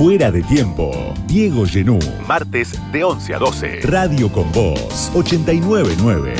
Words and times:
Fuera 0.00 0.30
de 0.30 0.42
tiempo. 0.42 1.12
Diego 1.26 1.66
Genú. 1.66 1.98
Martes 2.26 2.80
de 2.90 3.04
11 3.04 3.34
a 3.34 3.38
12. 3.38 3.80
Radio 3.82 4.32
con 4.32 4.50
Voz 4.50 5.12
899. 5.14 6.36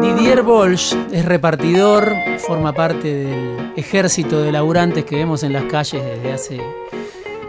Didier 0.00 0.42
Bolsch 0.42 0.96
es 1.12 1.26
repartidor, 1.26 2.10
forma 2.38 2.72
parte 2.72 3.12
del 3.12 3.72
ejército 3.76 4.40
de 4.40 4.52
laburantes 4.52 5.04
que 5.04 5.16
vemos 5.16 5.42
en 5.42 5.52
las 5.52 5.64
calles 5.64 6.02
desde 6.02 6.32
hace 6.32 6.85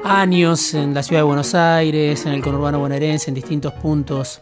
años 0.07 0.73
en 0.73 0.93
la 0.93 1.03
ciudad 1.03 1.19
de 1.21 1.25
Buenos 1.25 1.53
Aires, 1.53 2.25
en 2.25 2.31
el 2.31 2.41
conurbano 2.41 2.79
bonaerense, 2.79 3.29
en 3.29 3.35
distintos 3.35 3.73
puntos 3.73 4.41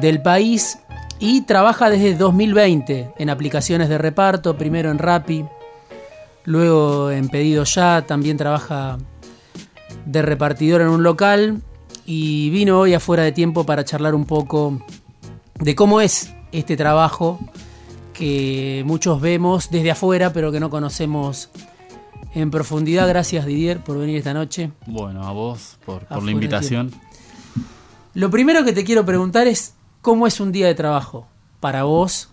del 0.00 0.22
país 0.22 0.78
y 1.18 1.42
trabaja 1.42 1.90
desde 1.90 2.14
2020 2.14 3.14
en 3.18 3.30
aplicaciones 3.30 3.88
de 3.88 3.98
reparto, 3.98 4.56
primero 4.56 4.90
en 4.90 4.98
Rappi, 4.98 5.44
luego 6.44 7.10
en 7.10 7.28
Pedido 7.28 7.64
Ya, 7.64 8.04
también 8.06 8.36
trabaja 8.36 8.98
de 10.06 10.22
repartidor 10.22 10.82
en 10.82 10.88
un 10.88 11.02
local 11.02 11.60
y 12.06 12.50
vino 12.50 12.78
hoy 12.78 12.94
afuera 12.94 13.24
de 13.24 13.32
tiempo 13.32 13.64
para 13.64 13.84
charlar 13.84 14.14
un 14.14 14.24
poco 14.24 14.80
de 15.58 15.74
cómo 15.74 16.00
es 16.00 16.32
este 16.52 16.76
trabajo 16.76 17.40
que 18.12 18.84
muchos 18.86 19.20
vemos 19.20 19.70
desde 19.70 19.90
afuera 19.90 20.32
pero 20.32 20.52
que 20.52 20.60
no 20.60 20.70
conocemos 20.70 21.50
en 22.34 22.50
profundidad. 22.50 23.08
Gracias 23.08 23.46
Didier 23.46 23.80
por 23.80 23.98
venir 23.98 24.16
esta 24.16 24.34
noche. 24.34 24.72
Bueno, 24.86 25.26
a 25.26 25.32
vos 25.32 25.78
por, 25.84 26.06
la 26.10 26.30
invitación. 26.30 26.92
Lo 28.14 28.30
primero 28.30 28.64
que 28.64 28.72
te 28.72 28.84
quiero 28.84 29.04
preguntar 29.04 29.46
es 29.46 29.74
cómo 30.02 30.26
es 30.26 30.40
un 30.40 30.52
día 30.52 30.66
de 30.66 30.74
trabajo 30.74 31.26
para 31.60 31.84
vos, 31.84 32.28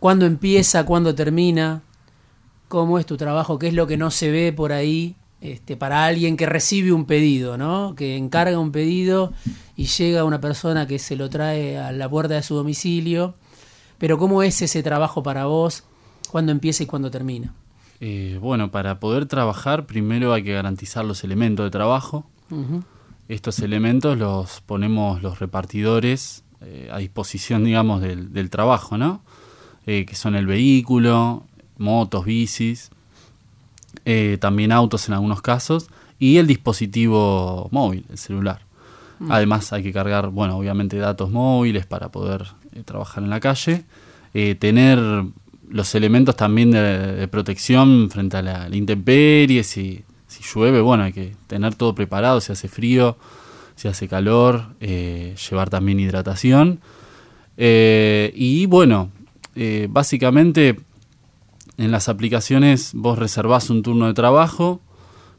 cuándo 0.00 0.26
empieza, 0.26 0.84
cuándo 0.86 1.14
termina, 1.14 1.82
cómo 2.68 2.98
es 2.98 3.06
tu 3.06 3.16
trabajo, 3.16 3.58
qué 3.58 3.68
es 3.68 3.74
lo 3.74 3.86
que 3.86 3.96
no 3.96 4.10
se 4.10 4.30
ve 4.30 4.52
por 4.52 4.72
ahí 4.72 5.16
este, 5.40 5.76
para 5.76 6.06
alguien 6.06 6.36
que 6.36 6.46
recibe 6.46 6.92
un 6.92 7.04
pedido, 7.04 7.58
¿no? 7.58 7.94
que 7.94 8.16
encarga 8.16 8.58
un 8.58 8.72
pedido 8.72 9.32
y 9.76 9.86
llega 9.86 10.24
una 10.24 10.40
persona 10.40 10.86
que 10.86 10.98
se 10.98 11.16
lo 11.16 11.28
trae 11.28 11.78
a 11.78 11.92
la 11.92 12.08
puerta 12.08 12.34
de 12.34 12.42
su 12.42 12.54
domicilio. 12.54 13.34
Pero 13.98 14.18
cómo 14.18 14.42
es 14.42 14.62
ese 14.62 14.82
trabajo 14.82 15.22
para 15.22 15.44
vos, 15.44 15.84
cuándo 16.30 16.50
empieza 16.50 16.82
y 16.82 16.86
cuándo 16.86 17.10
termina. 17.10 17.54
Eh, 18.00 18.38
bueno, 18.40 18.70
para 18.70 18.98
poder 19.00 19.26
trabajar 19.26 19.86
primero 19.86 20.32
hay 20.32 20.42
que 20.42 20.52
garantizar 20.52 21.04
los 21.04 21.24
elementos 21.24 21.64
de 21.64 21.70
trabajo. 21.70 22.26
Estos 23.28 23.58
elementos 23.60 24.18
los 24.18 24.60
ponemos 24.60 25.22
los 25.22 25.38
repartidores 25.38 26.44
eh, 26.60 26.88
a 26.90 26.98
disposición, 26.98 27.64
digamos, 27.64 28.00
del, 28.00 28.32
del 28.32 28.48
trabajo, 28.48 28.96
¿no? 28.96 29.22
Eh, 29.86 30.06
que 30.06 30.14
son 30.14 30.34
el 30.34 30.46
vehículo, 30.46 31.42
motos, 31.76 32.24
bicis, 32.24 32.90
eh, 34.04 34.38
también 34.40 34.72
autos 34.72 35.08
en 35.08 35.14
algunos 35.14 35.42
casos, 35.42 35.88
y 36.18 36.38
el 36.38 36.46
dispositivo 36.46 37.68
móvil, 37.70 38.06
el 38.08 38.18
celular. 38.18 38.60
Además 39.28 39.72
hay 39.72 39.82
que 39.82 39.92
cargar, 39.92 40.28
bueno, 40.28 40.56
obviamente 40.56 40.98
datos 40.98 41.30
móviles 41.30 41.86
para 41.86 42.10
poder 42.10 42.46
trabajar 42.84 43.22
en 43.22 43.30
la 43.30 43.40
calle, 43.40 43.84
tener 44.58 44.98
los 45.74 45.92
elementos 45.96 46.36
también 46.36 46.70
de, 46.70 47.26
protección 47.26 48.08
frente 48.08 48.36
a 48.36 48.42
la, 48.42 48.68
intemperie, 48.70 49.64
si, 49.64 50.04
si 50.28 50.44
llueve, 50.44 50.80
bueno, 50.80 51.02
hay 51.02 51.12
que 51.12 51.34
tener 51.48 51.74
todo 51.74 51.96
preparado, 51.96 52.40
si 52.40 52.52
hace 52.52 52.68
frío, 52.68 53.16
si 53.74 53.88
hace 53.88 54.06
calor, 54.06 54.66
eh, 54.78 55.34
llevar 55.50 55.70
también 55.70 55.98
hidratación. 55.98 56.78
Eh, 57.56 58.32
y 58.36 58.66
bueno, 58.66 59.10
eh, 59.56 59.88
básicamente 59.90 60.78
en 61.76 61.90
las 61.90 62.08
aplicaciones 62.08 62.92
vos 62.94 63.18
reservás 63.18 63.68
un 63.68 63.82
turno 63.82 64.06
de 64.06 64.14
trabajo 64.14 64.80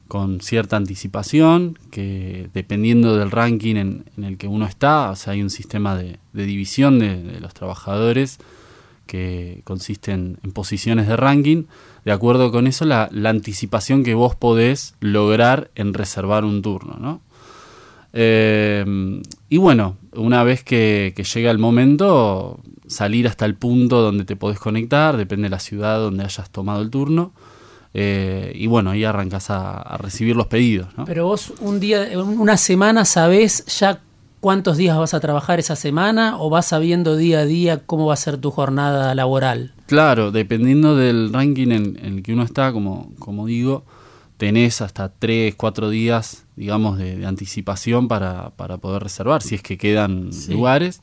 con 0.10 0.42
cierta 0.42 0.76
anticipación, 0.76 1.80
que 1.92 2.50
dependiendo 2.54 3.16
del 3.16 3.32
ranking 3.32 3.76
en, 3.78 4.06
en 4.18 4.26
el 4.26 4.38
que 4.38 4.50
uno 4.50 4.66
está, 4.66 5.12
o 5.12 5.16
sea, 5.16 5.32
hay 5.32 5.42
un 5.42 5.50
sistema 5.50 5.96
de, 5.96 6.20
división 6.34 7.00
de 7.00 7.40
los 7.40 7.54
trabajadores 7.54 8.40
que 9.06 9.62
consiste 9.64 10.12
en, 10.12 10.38
posiciones 10.54 11.08
de 11.08 11.16
ranking. 11.16 11.64
De 12.04 12.12
acuerdo 12.12 12.52
con 12.52 12.68
eso, 12.68 12.86
la, 12.86 13.10
anticipación 13.26 14.04
que 14.04 14.14
vos 14.14 14.36
podés 14.36 14.96
lograr 15.00 15.72
en 15.76 15.94
reservar 15.94 16.46
un 16.46 16.62
turno, 16.62 16.98
¿no? 17.00 17.22
Eh, 18.14 19.22
y 19.50 19.58
bueno, 19.58 19.98
una 20.14 20.44
vez 20.44 20.64
que, 20.64 21.14
llega 21.34 21.52
el 21.52 21.58
momento, 21.58 22.60
salir 22.88 23.28
hasta 23.28 23.46
el 23.46 23.56
punto 23.56 24.02
donde 24.02 24.24
te 24.24 24.36
podés 24.36 24.60
conectar, 24.60 25.18
depende 25.18 25.44
de 25.44 25.50
la 25.50 25.60
ciudad 25.60 26.00
donde 26.00 26.24
hayas 26.24 26.50
tomado 26.50 26.82
el 26.82 26.90
turno. 26.90 27.34
eh, 27.94 28.52
y 28.56 28.68
bueno, 28.68 28.92
ahí 28.92 29.04
arrancas 29.06 29.50
a, 29.50 29.82
a 29.82 29.98
recibir 29.98 30.36
los 30.36 30.48
pedidos. 30.48 30.90
¿no? 30.98 31.06
Pero 31.06 31.26
vos 31.26 31.54
un 31.62 31.80
día, 31.80 32.08
una 32.18 32.58
semana 32.58 33.06
sabés 33.06 33.66
ya 33.80 34.02
cuántos 34.46 34.78
días 34.78 34.96
vas 34.96 35.16
a 35.16 35.20
trabajar 35.20 35.58
esa 35.58 35.76
semana 35.76 36.38
o 36.40 36.52
vas 36.52 36.68
sabiendo 36.68 37.16
día 37.18 37.40
a 37.40 37.46
día 37.46 37.82
cómo 37.84 38.06
va 38.06 38.14
a 38.14 38.18
ser 38.18 38.38
tu 38.38 38.52
jornada 38.52 39.16
laboral. 39.16 39.74
Claro, 39.88 40.32
dependiendo 40.32 40.96
del 40.96 41.34
ranking 41.34 41.70
en, 41.72 41.98
en 42.00 42.18
el 42.18 42.22
que 42.22 42.32
uno 42.32 42.44
está, 42.44 42.72
como, 42.72 43.12
como 43.18 43.48
digo, 43.48 43.86
tenés 44.38 44.82
hasta 44.82 45.10
3, 45.10 45.56
4 45.56 45.90
días, 45.90 46.46
digamos, 46.56 47.00
de, 47.00 47.16
de 47.18 47.26
anticipación 47.26 48.08
para, 48.08 48.52
para 48.52 48.78
poder 48.78 49.02
reservar, 49.02 49.42
si 49.42 49.56
es 49.56 49.64
que 49.64 49.80
quedan 49.80 50.32
Sí. 50.32 50.54
lugares. 50.54 51.02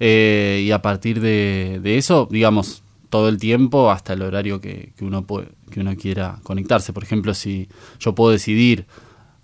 Eh, 0.00 0.62
y 0.66 0.70
a 0.70 0.80
partir 0.80 1.20
de, 1.20 1.80
de 1.82 1.98
eso, 1.98 2.26
digamos, 2.30 2.82
todo 3.10 3.28
el 3.28 3.36
tiempo 3.36 3.90
hasta 3.90 4.14
el 4.14 4.22
horario 4.22 4.62
que, 4.62 4.94
que 4.96 5.04
uno 5.04 5.26
puede, 5.26 5.48
que 5.70 5.80
uno 5.80 5.94
quiera 5.96 6.38
conectarse. 6.42 6.94
Por 6.94 7.02
ejemplo, 7.02 7.34
si 7.34 7.68
yo 8.00 8.14
puedo 8.14 8.30
decidir 8.32 8.86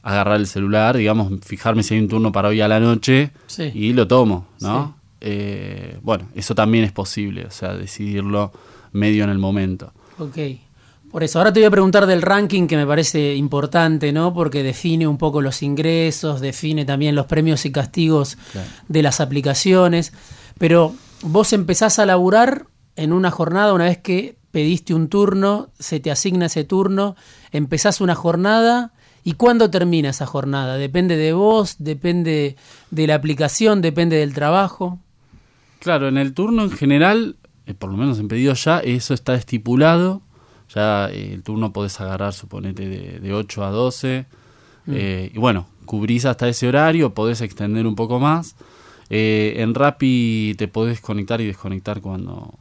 agarrar 0.02 0.40
el 0.40 0.46
celular, 0.46 0.96
digamos, 0.96 1.32
fijarme 1.44 1.82
si 1.82 1.94
hay 1.94 2.00
un 2.00 2.08
turno 2.08 2.32
para 2.32 2.48
hoy 2.48 2.60
a 2.60 2.68
la 2.68 2.80
noche 2.80 3.30
Sí. 3.46 3.70
y 3.74 3.92
lo 3.92 4.06
tomo, 4.08 4.46
¿no? 4.60 4.96
Eh, 5.20 5.98
bueno, 6.02 6.28
eso 6.34 6.54
también 6.54 6.84
es 6.84 6.92
posible, 6.92 7.44
o 7.44 7.50
sea, 7.50 7.74
decidirlo 7.74 8.52
medio 8.92 9.24
en 9.24 9.30
el 9.30 9.38
momento. 9.38 9.92
Ok. 10.18 10.38
Por 11.10 11.24
eso, 11.24 11.38
ahora 11.38 11.52
te 11.52 11.58
voy 11.60 11.66
a 11.66 11.70
preguntar 11.72 12.06
del 12.06 12.22
ranking 12.22 12.66
que 12.68 12.76
me 12.76 12.86
parece 12.86 13.34
importante, 13.34 14.12
¿no? 14.12 14.32
Porque 14.32 14.62
define 14.62 15.06
un 15.08 15.18
poco 15.18 15.42
los 15.42 15.60
ingresos, 15.62 16.40
define 16.40 16.84
también 16.84 17.16
los 17.16 17.26
premios 17.26 17.66
y 17.66 17.72
castigos 17.72 18.38
Claro. 18.52 18.68
de 18.88 19.02
las 19.02 19.20
aplicaciones. 19.20 20.12
Pero 20.58 20.94
vos 21.22 21.52
empezás 21.52 21.98
a 21.98 22.06
laburar 22.06 22.66
en 22.96 23.12
una 23.12 23.30
jornada 23.32 23.72
una 23.74 23.84
vez 23.86 23.98
que 23.98 24.36
pediste 24.52 24.94
un 24.94 25.08
turno, 25.08 25.70
se 25.78 25.98
te 26.00 26.10
asigna 26.12 26.46
ese 26.46 26.62
turno, 26.64 27.16
empezás 27.50 28.00
una 28.00 28.14
jornada 28.14 28.92
y 29.24 29.34
¿cuándo 29.34 29.70
termina 29.70 30.10
esa 30.10 30.26
jornada? 30.26 30.76
Depende 30.76 31.16
de 31.16 31.32
vos, 31.32 31.76
depende 31.78 32.56
de 32.90 33.06
la 33.06 33.14
aplicación, 33.14 33.82
depende 33.82 34.16
del 34.16 34.32
trabajo. 34.34 34.98
Claro, 35.80 36.08
en 36.08 36.18
el 36.18 36.34
turno 36.34 36.62
en 36.64 36.70
general, 36.70 37.36
eh, 37.66 37.74
por 37.74 37.90
lo 37.90 37.96
menos 37.96 38.18
en 38.18 38.28
pedido 38.28 38.54
ya, 38.54 38.78
eso 38.80 39.14
está 39.14 39.34
estipulado. 39.34 40.22
Ya 40.74 41.08
eh, 41.10 41.32
el 41.32 41.42
turno 41.42 41.72
podés 41.72 42.00
agarrar, 42.00 42.32
suponete, 42.32 42.88
de, 42.88 43.20
de 43.20 43.34
8 43.34 43.64
a 43.64 43.70
12. 43.70 44.26
eh, 44.88 45.30
y 45.34 45.38
bueno, 45.38 45.66
cubrís 45.84 46.24
hasta 46.24 46.48
ese 46.48 46.68
horario, 46.68 47.14
podés 47.14 47.40
extender 47.40 47.86
un 47.86 47.96
poco 47.96 48.18
más. 48.20 48.56
En 49.12 49.74
Rappi 49.74 50.54
te 50.56 50.68
podés 50.68 51.00
conectar 51.00 51.40
y 51.40 51.46
desconectar 51.46 52.00
cuando, 52.00 52.54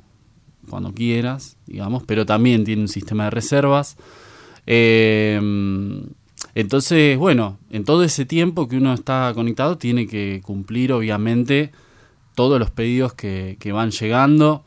cuando 0.68 0.94
quieras, 0.94 1.58
digamos, 1.68 2.03
pero 2.08 2.25
también 2.25 2.64
tiene 2.64 2.81
un 2.81 2.88
sistema 2.88 3.25
de 3.25 3.30
reservas. 3.30 3.98
Eh, 4.66 5.40
entonces, 6.59 7.18
bueno, 7.18 7.58
en 7.70 7.84
todo 7.84 8.03
ese 8.03 8.25
tiempo 8.25 8.68
que 8.68 8.78
uno 8.78 8.94
está 8.94 9.31
conectado, 9.36 9.78
tiene 9.78 10.08
que 10.08 10.42
cumplir, 10.44 10.92
obviamente, 10.94 11.72
todos 12.36 12.60
los 12.60 12.72
pedidos 12.72 13.13
que, 13.13 13.57
que 13.60 13.72
van 13.72 13.92
llegando. 13.92 14.63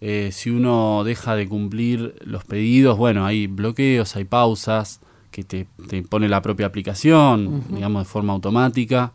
Eh, 0.00 0.30
si 0.32 0.50
uno 0.50 1.04
deja 1.04 1.36
de 1.36 1.48
cumplir 1.48 2.16
los 2.24 2.44
pedidos, 2.44 2.98
bueno, 2.98 3.24
hay 3.24 3.46
bloqueos, 3.46 4.16
hay 4.16 4.24
pausas 4.24 5.00
que 5.30 5.44
te, 5.44 5.66
te 5.88 6.02
pone 6.02 6.28
la 6.28 6.42
propia 6.42 6.66
aplicación, 6.66 7.64
digamos, 7.70 8.02
de 8.02 8.10
forma 8.10 8.32
automática. 8.32 9.12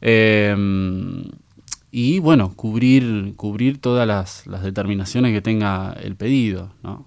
Eh, 0.00 0.56
y 1.90 2.18
bueno, 2.18 2.52
cubrir, 2.54 3.34
cubrir 3.36 3.80
todas 3.80 4.06
las, 4.06 4.46
las 4.46 4.62
determinaciones 4.62 5.32
que 5.32 5.40
tenga 5.40 5.92
el 6.02 6.16
pedido, 6.16 6.72
¿no? 6.82 7.06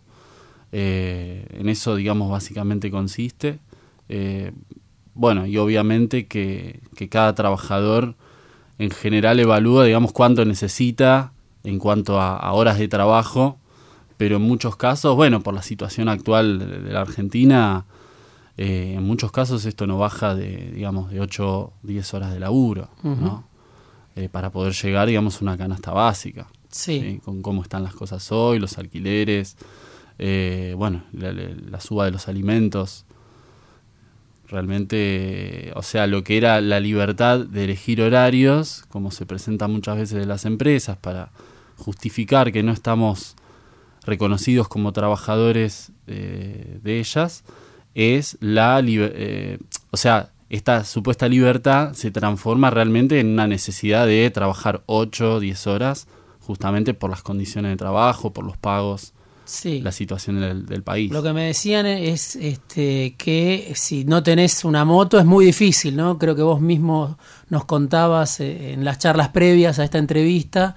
Eh, 0.71 1.45
en 1.51 1.69
eso, 1.69 1.95
digamos, 1.95 2.31
básicamente 2.31 2.89
consiste. 2.89 3.60
Eh, 4.13 4.52
bueno, 5.13 5.46
y 5.46 5.58
obviamente 5.58 6.25
que, 6.28 6.81
que 6.96 7.08
cada 7.08 7.34
trabajador 7.34 8.16
en 8.78 8.90
general 8.92 9.40
evalúa, 9.40 9.86
digamos, 9.86 10.12
cuánto 10.12 10.44
necesita 10.46 11.31
en 11.63 11.80
cuanto 11.80 12.19
a, 12.19 12.36
a 12.38 12.52
horas 12.54 12.78
de 12.78 12.88
trabajo, 12.88 13.58
pero 14.18 14.36
en 14.38 14.42
muchos 14.42 14.75
casos, 14.75 15.16
bueno, 15.16 15.42
por 15.42 15.54
la 15.54 15.62
situación 15.62 16.10
actual 16.10 16.60
de, 16.60 16.92
la 16.92 17.02
Argentina, 17.02 17.86
Eh, 18.58 18.96
en 18.98 19.04
muchos 19.04 19.31
casos 19.31 19.66
esto 19.66 19.88
no 19.88 19.98
baja 19.98 20.36
de, 20.36 20.72
digamos, 20.75 21.10
de 21.10 21.19
8 21.22 21.72
10 21.84 22.13
horas 22.13 22.34
de 22.34 22.40
laburo, 22.40 22.90
¿no? 23.02 23.46
Eh, 24.16 24.28
para 24.30 24.50
poder 24.52 24.74
llegar, 24.74 25.08
digamos, 25.08 25.38
a 25.42 25.46
una 25.46 25.58
canasta 25.58 25.92
básica. 25.94 26.48
Sí. 26.69 27.22
Con 27.24 27.42
cómo 27.42 27.62
están 27.63 27.84
las 27.84 27.96
cosas 27.96 28.30
hoy, 28.31 28.60
los 28.60 28.78
alquileres, 28.78 29.56
eh, 30.19 30.75
bueno, 30.78 31.04
la, 31.13 31.31
la- 31.31 31.56
la 31.72 31.80
suba 31.80 32.06
de 32.06 32.12
los 32.12 32.28
alimentos. 32.28 33.06
Realmente, 34.51 35.71
o 35.75 35.81
sea, 35.81 36.07
lo 36.07 36.25
que 36.25 36.36
era 36.36 36.59
la 36.59 36.81
libertad 36.81 37.39
de 37.39 37.63
elegir 37.63 38.01
horarios, 38.01 38.83
como 38.89 39.09
se 39.09 39.25
presenta 39.25 39.69
muchas 39.69 39.95
veces 39.95 40.19
de 40.19 40.25
las 40.25 40.44
empresas, 40.44 40.98
para 40.98 41.31
justificar 41.77 42.51
que 42.51 42.62
no 42.62 42.74
estamos 42.74 43.38
reconocidos 44.03 44.68
como 44.68 44.92
trabajadores 44.92 45.94
eh, 46.07 46.80
de 46.83 47.00
ellas, 47.00 47.45
es 47.95 48.38
la 48.42 48.83
eh, 48.86 49.57
o 49.89 49.95
sea, 49.95 50.31
esta 50.50 50.83
supuesta 50.83 51.30
libertad 51.30 51.94
se 51.94 52.12
transforma 52.12 52.69
realmente 52.71 53.21
en 53.21 53.27
una 53.27 53.48
necesidad 53.48 54.06
de 54.06 54.30
trabajar 54.31 54.83
8, 54.86 55.39
10 55.39 55.68
horas, 55.68 56.09
justamente 56.42 56.94
por 56.94 57.09
las 57.09 57.21
condiciones 57.21 57.71
de 57.71 57.77
trabajo, 57.77 58.33
por 58.33 58.44
los 58.44 58.57
pagos, 58.57 59.13
Sí. 59.43 59.81
la 59.81 59.91
situación 59.91 60.39
del, 60.39 60.65
del 60.65 60.83
país. 60.83 61.11
Lo 61.11 61.21
que 61.23 61.33
me 61.33 61.43
decían 61.45 61.85
es 61.85 62.35
este, 62.35 63.15
que 63.17 63.71
si 63.75 64.05
no 64.05 64.23
tenés 64.23 64.63
una 64.63 64.85
moto 64.85 65.19
es 65.19 65.25
muy 65.25 65.45
difícil, 65.45 65.95
¿no? 65.95 66.17
Creo 66.17 66.35
que 66.35 66.41
vos 66.43 66.61
mismo 66.61 67.17
nos 67.49 67.65
contabas 67.65 68.39
eh, 68.39 68.73
en 68.73 68.85
las 68.85 68.97
charlas 68.99 69.29
previas 69.29 69.79
a 69.79 69.83
esta 69.83 69.97
entrevista 69.97 70.75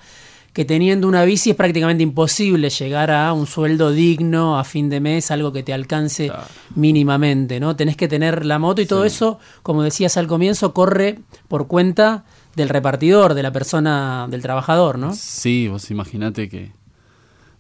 que 0.53 0.65
teniendo 0.65 1.09
una 1.09 1.25
bici 1.25 1.51
es 1.51 1.57
prácticamente 1.57 2.05
imposible 2.05 2.71
llegar 2.71 3.11
a 3.11 3.33
un 3.33 3.47
sueldo 3.49 3.91
digno 3.91 4.57
a 4.57 4.63
fin 4.63 4.89
de 4.89 5.01
mes, 5.01 5.33
algo 5.33 5.53
que 5.53 5.65
te 5.65 5.73
alcance 5.73 6.27
Claro. 6.27 6.45
mínimamente, 6.77 7.59
¿no? 7.59 7.75
Tenés 7.75 7.97
que 7.97 8.07
tener 8.07 8.45
la 8.47 8.59
moto 8.61 8.81
y 8.81 8.87
todo 8.87 9.03
Sí. 9.03 9.09
eso, 9.09 9.39
como 9.65 9.83
decías 9.83 10.17
al 10.17 10.27
comienzo, 10.29 10.73
corre 10.73 11.19
por 11.49 11.67
cuenta 11.67 12.25
del 12.55 12.69
repartidor, 12.69 13.35
de 13.35 13.43
la 13.43 13.51
persona, 13.53 14.29
del 14.31 14.43
trabajador, 14.43 14.97
¿no? 14.97 15.13
Sí, 15.15 15.67
vos 15.67 15.91
imaginate 15.91 16.49
que 16.49 16.71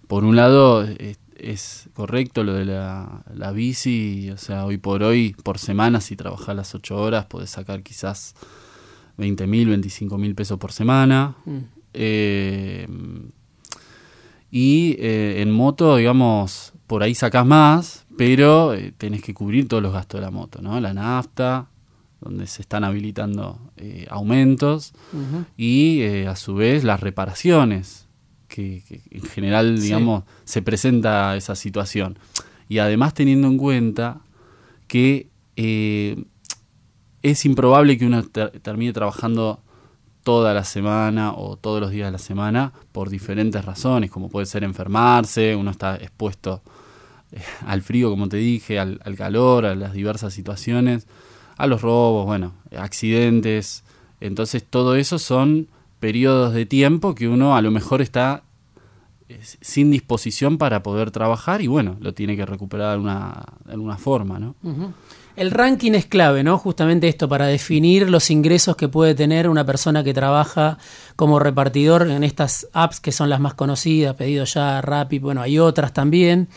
por 0.06 0.24
un 0.24 0.36
lado 0.36 0.82
es, 0.82 1.18
es 1.36 1.88
correcto 1.94 2.44
lo 2.44 2.54
de 2.54 2.64
la, 2.64 3.22
la 3.34 3.52
bici, 3.52 4.30
o 4.30 4.36
sea, 4.36 4.64
hoy 4.64 4.78
por 4.78 5.02
hoy, 5.02 5.34
por 5.42 5.58
semana, 5.58 6.00
si 6.00 6.16
trabajás 6.16 6.56
las 6.56 6.74
8 6.74 6.96
horas, 6.96 7.26
podés 7.26 7.50
sacar 7.50 7.82
quizás 7.82 8.34
20 9.16 9.46
mil, 9.46 9.68
25 9.68 10.18
mil 10.18 10.34
pesos 10.34 10.58
por 10.58 10.72
semana. 10.72 11.36
Mm. 11.44 11.58
Eh, 11.94 12.88
y 14.54 14.94
eh, 15.00 15.42
en 15.42 15.50
moto, 15.50 15.96
digamos, 15.96 16.74
por 16.86 17.02
ahí 17.02 17.16
sacás 17.16 17.44
más, 17.44 18.06
pero 18.16 18.72
eh, 18.72 18.94
tenés 18.96 19.20
que 19.20 19.34
cubrir 19.34 19.66
todos 19.66 19.82
los 19.82 19.92
gastos 19.92 20.20
de 20.20 20.24
la 20.26 20.30
moto, 20.30 20.62
¿no? 20.62 20.78
La 20.78 20.94
nafta, 20.94 21.66
donde 22.20 22.46
se 22.46 22.62
están 22.62 22.84
habilitando 22.84 23.58
eh, 23.76 24.06
aumentos, 24.08 24.92
y 25.56 26.04
a 26.24 26.36
su 26.36 26.54
vez 26.54 26.84
las 26.84 27.00
reparaciones, 27.00 28.06
que, 28.54 28.82
que 28.86 29.00
en 29.10 29.22
general, 29.22 29.78
Sí. 29.78 29.84
digamos, 29.84 30.22
se 30.44 30.62
presenta 30.62 31.36
esa 31.36 31.54
situación. 31.56 32.18
Y 32.68 32.78
además 32.78 33.12
teniendo 33.14 33.48
en 33.48 33.58
cuenta 33.58 34.20
que 34.86 35.28
eh, 35.56 36.22
es 37.22 37.44
improbable 37.44 37.98
que 37.98 38.06
uno 38.06 38.22
ter- 38.22 38.60
termine 38.60 38.92
trabajando 38.92 39.60
toda 40.22 40.54
la 40.54 40.64
semana 40.64 41.32
o 41.34 41.56
todos 41.56 41.80
los 41.80 41.90
días 41.90 42.08
de 42.08 42.12
la 42.12 42.18
semana 42.18 42.72
por 42.92 43.10
diferentes 43.10 43.64
razones, 43.64 44.10
como 44.10 44.28
puede 44.30 44.46
ser 44.46 44.64
enfermarse, 44.64 45.54
uno 45.56 45.70
está 45.70 45.96
expuesto 45.96 46.62
eh, 47.32 47.40
al 47.66 47.82
frío, 47.82 48.08
como 48.10 48.28
te 48.28 48.36
dije, 48.38 48.78
al, 48.78 49.00
al 49.04 49.16
calor, 49.16 49.66
a 49.66 49.74
las 49.74 49.92
diversas 49.92 50.32
situaciones, 50.32 51.06
a 51.56 51.66
los 51.66 51.82
robos, 51.82 52.24
bueno, 52.26 52.54
accidentes. 52.76 53.84
Entonces 54.20 54.64
todo 54.64 54.96
eso 54.96 55.18
son 55.18 55.68
periodos 56.04 56.52
de 56.52 56.66
tiempo 56.66 57.14
que 57.14 57.28
uno 57.28 57.56
a 57.56 57.62
lo 57.62 57.70
mejor 57.70 58.02
está 58.02 58.42
eh, 59.30 59.40
sin 59.62 59.90
disposición 59.90 60.58
para 60.58 60.82
poder 60.82 61.10
trabajar 61.10 61.62
y 61.62 61.66
bueno, 61.66 61.96
lo 61.98 62.12
tiene 62.12 62.36
que 62.36 62.44
recuperar 62.44 62.88
de 62.88 63.72
alguna, 63.72 63.96
forma, 63.96 64.38
¿no? 64.38 64.54
El 65.34 65.50
ranking 65.50 65.92
es 65.92 66.04
clave, 66.04 66.44
¿no? 66.44 66.58
Justamente 66.58 67.08
esto, 67.08 67.26
para 67.26 67.46
definir 67.46 68.10
los 68.10 68.30
ingresos 68.30 68.76
que 68.76 68.86
puede 68.86 69.14
tener 69.14 69.48
una 69.48 69.64
persona 69.64 70.04
que 70.04 70.12
trabaja 70.12 70.76
como 71.16 71.38
repartidor 71.38 72.06
en 72.06 72.22
estas 72.22 72.68
apps 72.74 73.00
que 73.00 73.10
son 73.10 73.30
las 73.30 73.40
más 73.40 73.54
conocidas, 73.54 74.14
Pedido 74.14 74.44
Ya, 74.44 74.82
Rappi, 74.82 75.20
bueno, 75.20 75.40
hay 75.40 75.58
otras 75.58 75.94
también. 75.94 76.48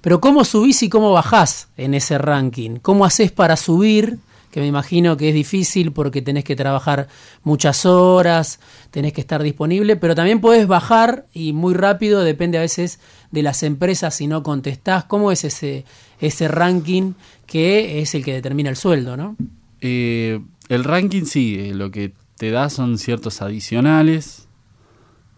Pero 0.00 0.18
¿cómo 0.18 0.46
subís 0.46 0.82
y 0.82 0.88
cómo 0.88 1.12
bajás 1.12 1.68
en 1.76 1.92
ese 1.92 2.16
ranking? 2.16 2.76
¿Cómo 2.76 3.04
haces 3.04 3.32
para 3.32 3.56
subir? 3.58 4.18
Que 4.54 4.60
me 4.60 4.68
imagino 4.68 5.16
que 5.16 5.30
es 5.30 5.34
difícil 5.34 5.90
porque 5.90 6.22
tenés 6.22 6.44
que 6.44 6.54
trabajar 6.54 7.08
muchas 7.42 7.84
horas, 7.86 8.60
tenés 8.92 9.12
que 9.12 9.20
estar 9.20 9.42
disponible, 9.42 9.96
pero 9.96 10.14
también 10.14 10.40
podés 10.40 10.68
bajar 10.68 11.26
y 11.32 11.52
muy 11.52 11.74
rápido, 11.74 12.22
depende 12.22 12.58
a 12.58 12.60
veces 12.60 13.00
de 13.32 13.42
las 13.42 13.64
empresas 13.64 14.14
si 14.14 14.28
no 14.28 14.44
contestás. 14.44 15.06
¿Cómo 15.06 15.32
es 15.32 15.42
ese, 15.42 15.84
ese 16.20 16.46
ranking 16.46 17.14
que 17.46 18.00
es 18.00 18.14
el 18.14 18.24
que 18.24 18.32
determina 18.32 18.70
el 18.70 18.76
sueldo, 18.76 19.16
no? 19.16 19.34
Eh, 19.80 20.40
el 20.68 20.84
ranking 20.84 21.24
sí, 21.24 21.56
eh, 21.58 21.74
lo 21.74 21.90
que 21.90 22.12
te 22.36 22.52
da 22.52 22.70
son 22.70 22.96
ciertos 22.98 23.42
adicionales 23.42 24.46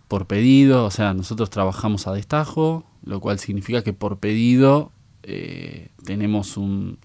por 0.09 0.27
pedido, 0.27 0.85
o 0.85 0.91
sea, 0.91 1.15
nosotros 1.15 1.49
trabajamos 1.49 2.07
a 2.07 2.13
destajo, 2.13 2.85
lo 3.03 3.21
cual 3.21 3.39
significa 3.39 3.83
que 3.83 3.95
por 3.95 4.19
pedido 4.19 4.93
eh, 5.23 5.89
tenemos 6.05 6.59
un, 6.59 6.99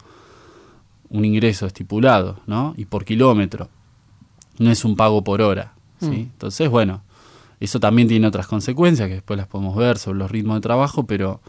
un 1.11 1.25
ingreso 1.25 1.65
estipulado, 1.67 2.39
¿no? 2.47 2.73
Y 2.77 2.85
por 2.85 3.05
kilómetro, 3.05 3.69
no 4.57 4.71
es 4.71 4.83
un 4.85 4.95
pago 4.95 5.23
por 5.23 5.41
hora, 5.41 5.73
¿sí? 5.99 6.07
Mm. 6.07 6.13
Entonces, 6.13 6.69
bueno, 6.69 7.03
eso 7.59 7.79
también 7.79 8.07
tiene 8.07 8.27
otras 8.27 8.47
consecuencias 8.47 9.07
que 9.07 9.15
después 9.15 9.37
las 9.37 9.47
podemos 9.47 9.75
ver 9.75 9.97
sobre 9.97 10.19
los 10.19 10.31
ritmos 10.31 10.57
de 10.57 10.61
trabajo, 10.61 11.05
pero 11.05 11.41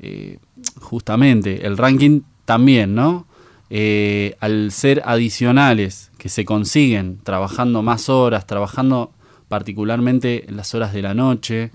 eh, 0.00 0.38
justamente 0.80 1.66
el 1.66 1.76
ranking 1.76 2.22
también, 2.44 2.94
¿no? 2.94 3.26
Eh, 3.68 4.36
al 4.40 4.70
ser 4.70 5.02
adicionales 5.04 6.10
que 6.18 6.28
se 6.28 6.44
consiguen 6.44 7.18
trabajando 7.22 7.82
más 7.82 8.08
horas, 8.08 8.46
trabajando 8.46 9.12
particularmente 9.48 10.48
en 10.48 10.56
las 10.56 10.74
horas 10.74 10.92
de 10.92 11.02
la 11.02 11.14
noche, 11.14 11.70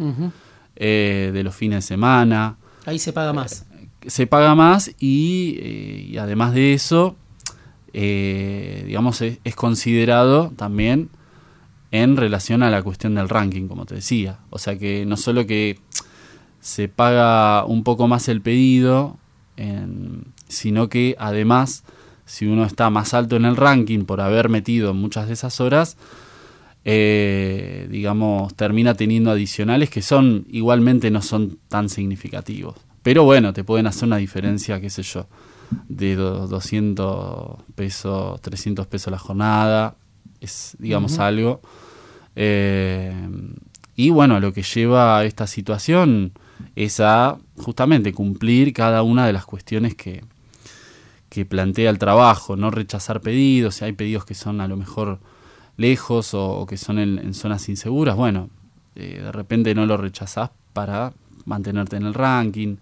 eh, 0.75 1.31
de 1.33 1.43
los 1.43 1.53
fines 1.53 1.83
de 1.83 1.87
semana, 1.87 2.57
Ahí 2.85 2.99
se 2.99 3.13
paga 3.13 3.33
más. 3.33 3.65
Se 4.07 4.27
paga 4.27 4.55
más 4.55 4.91
y, 4.99 5.57
eh, 5.59 6.17
además 6.19 6.53
de 6.53 6.73
eso, 6.73 7.15
eh, 7.93 8.83
digamos, 8.85 9.21
es, 9.21 9.39
considerado 9.55 10.51
también 10.55 11.09
en 11.91 12.17
relación 12.17 12.63
a 12.63 12.69
la 12.69 12.83
cuestión 12.83 13.15
del 13.15 13.29
ranking, 13.29 13.67
como 13.67 13.85
te 13.85 13.95
decía. 13.95 14.39
O 14.49 14.57
sea 14.57 14.77
que 14.77 15.05
no 15.05 15.17
solo 15.17 15.45
que 15.45 15.79
se 16.59 16.87
paga 16.87 17.65
un 17.65 17.83
poco 17.83 18.07
más 18.07 18.27
el 18.29 18.41
pedido, 18.41 19.17
sino 20.47 20.89
que 20.89 21.15
además, 21.19 21.83
si 22.25 22.47
uno 22.47 22.65
está 22.65 22.89
más 22.89 23.13
alto 23.13 23.35
en 23.35 23.45
el 23.45 23.55
ranking 23.55 24.05
por 24.05 24.21
haber 24.21 24.49
metido 24.49 24.93
muchas 24.93 25.27
de 25.27 25.33
esas 25.33 25.59
horas, 25.59 25.97
eh, 26.83 27.87
digamos, 27.91 28.55
termina 28.55 28.95
teniendo 28.95 29.29
adicionales 29.29 29.89
que 29.89 30.01
son 30.01 30.45
igualmente 30.49 31.11
no 31.11 31.21
son 31.21 31.59
tan 31.67 31.89
significativos. 31.89 32.75
Pero 33.03 33.23
bueno, 33.23 33.53
te 33.53 33.63
pueden 33.63 33.87
hacer 33.87 34.05
una 34.05 34.17
diferencia, 34.17 34.79
qué 34.79 34.89
sé 34.89 35.03
yo, 35.03 35.27
de 35.87 36.15
do- 36.15 36.47
200 36.47 37.63
pesos, 37.75 38.39
300 38.41 38.87
pesos 38.87 39.11
la 39.11 39.17
jornada, 39.19 39.95
es, 40.39 40.75
digamos, 40.79 41.17
algo. 41.19 41.61
Eh, 42.35 43.13
y 43.95 44.09
bueno, 44.09 44.39
lo 44.39 44.53
que 44.53 44.63
lleva 44.63 45.17
a 45.19 45.25
esta 45.25 45.47
situación 45.47 46.33
es 46.75 46.99
a 46.99 47.37
justamente 47.57 48.13
cumplir 48.13 48.73
cada 48.73 49.03
una 49.03 49.25
de 49.25 49.33
las 49.33 49.45
cuestiones 49.45 49.95
que, 49.95 50.23
que 51.29 51.45
plantea 51.45 51.89
el 51.89 51.97
trabajo, 51.97 52.55
no 52.55 52.71
rechazar 52.71 53.21
pedidos, 53.21 53.75
si 53.75 53.85
hay 53.85 53.93
pedidos 53.93 54.25
que 54.25 54.35
son 54.35 54.61
a 54.61 54.67
lo 54.67 54.77
mejor 54.77 55.19
lejos 55.77 56.33
o, 56.33 56.51
o 56.59 56.65
que 56.65 56.77
son 56.77 56.99
en, 56.99 57.17
en 57.19 57.33
zonas 57.33 57.67
inseguras, 57.69 58.15
bueno, 58.15 58.49
eh, 58.95 59.19
de 59.23 59.31
repente 59.31 59.73
no 59.73 59.85
lo 59.85 59.97
rechazás 59.97 60.51
para 60.73 61.13
mantenerte 61.51 61.97
en 61.97 62.03
el 62.03 62.13
ranking. 62.13 62.77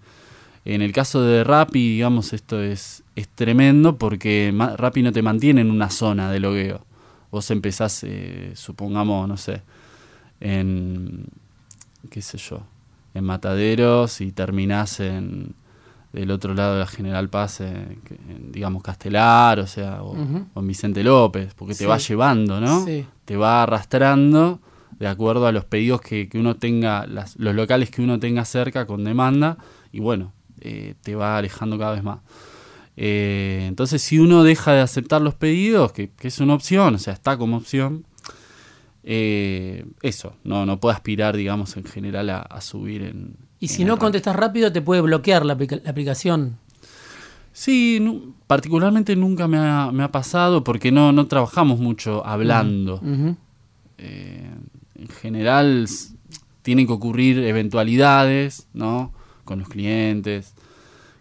En 0.63 0.81
el 0.81 0.91
caso 0.93 1.21
de 1.21 1.43
Rappi, 1.43 1.93
digamos, 1.93 2.31
esto 2.33 2.61
es, 2.61 3.03
es 3.15 3.27
tremendo 3.29 3.97
porque 3.97 4.53
Rappi 4.77 5.01
no 5.01 5.11
te 5.11 5.21
mantiene 5.21 5.61
en 5.61 5.71
una 5.71 5.89
zona 5.89 6.31
de 6.31 6.39
logueo. 6.39 6.85
Vos 7.31 7.49
empezás, 7.51 8.03
eh, 8.03 8.51
supongamos, 8.55 9.27
no 9.27 9.37
sé, 9.37 9.61
en, 10.39 11.25
qué 12.09 12.21
sé 12.21 12.37
yo, 12.37 12.61
en 13.13 13.23
Mataderos 13.23 14.21
y 14.21 14.31
terminás 14.31 14.99
en 14.99 15.53
del 16.11 16.31
otro 16.31 16.55
lado 16.55 16.73
de 16.73 16.79
la 16.79 16.87
General 16.87 17.29
Paz, 17.29 17.61
eh, 17.61 17.97
en, 18.29 18.51
digamos, 18.51 18.81
Castelar, 18.81 19.59
o 19.59 19.67
sea, 19.67 20.01
o, 20.01 20.15
o 20.53 20.59
en 20.59 20.67
Vicente 20.67 21.03
López, 21.03 21.53
porque 21.53 21.75
te 21.75 21.85
va 21.85 21.97
llevando, 21.97 22.59
¿no? 22.59 22.83
Sí. 22.85 23.05
Te 23.25 23.37
va 23.37 23.63
arrastrando 23.63 24.59
de 24.99 25.07
acuerdo 25.07 25.47
a 25.47 25.51
los 25.51 25.65
pedidos 25.65 26.01
que, 26.01 26.27
que 26.27 26.37
uno 26.39 26.55
tenga, 26.57 27.07
las- 27.07 27.35
los 27.37 27.55
locales 27.55 27.89
que 27.89 28.01
uno 28.01 28.19
tenga 28.19 28.43
cerca 28.45 28.85
con 28.85 29.03
demanda, 29.03 29.57
y 29.91 29.99
bueno, 29.99 30.33
eh, 30.61 30.95
te 31.01 31.15
va 31.15 31.37
alejando 31.37 31.77
cada 31.79 31.93
vez 31.93 32.03
más. 32.03 32.19
Eh, 32.97 33.65
entonces, 33.69 34.01
si 34.01 34.19
uno 34.19 34.43
deja 34.43 34.73
de 34.73 34.81
aceptar 34.81 35.21
los 35.21 35.33
pedidos, 35.35 35.93
que, 35.93 36.09
que 36.09 36.27
es 36.27 36.39
una 36.39 36.53
opción, 36.53 36.95
o 36.95 36.97
sea, 36.99 37.13
está 37.13 37.37
como 37.37 37.55
opción, 37.57 38.03
eh, 39.03 39.85
eso, 40.01 40.35
no, 40.43 40.65
no 40.65 40.79
puede 40.79 40.95
aspirar, 40.95 41.35
digamos, 41.37 41.77
en 41.77 41.85
general 41.85 42.29
a, 42.29 42.39
a 42.41 42.61
subir 42.61 43.03
en... 43.03 43.35
Y 43.61 43.65
en 43.65 43.69
si 43.71 43.85
no 43.85 43.97
contestas 43.97 44.35
rápido, 44.35 44.71
te 44.71 44.81
puede 44.81 45.01
bloquear 45.01 45.45
la, 45.45 45.53
aplica- 45.53 45.79
la 45.83 45.89
aplicación. 45.91 46.57
Sí, 47.53 48.33
particularmente 48.47 49.15
nunca 49.15 49.47
me 49.47 49.57
ha, 49.57 49.91
me 49.91 50.03
ha 50.03 50.11
pasado 50.11 50.63
porque 50.63 50.91
no, 50.91 51.11
no 51.11 51.27
trabajamos 51.27 51.79
mucho 51.79 52.25
hablando. 52.25 53.01
Eh, 53.97 54.49
en 54.99 55.07
general 55.07 55.87
tienen 56.61 56.87
que 56.87 56.93
ocurrir 56.93 57.39
eventualidades, 57.39 58.67
¿no? 58.73 59.13
Con 59.45 59.59
los 59.59 59.69
clientes, 59.69 60.53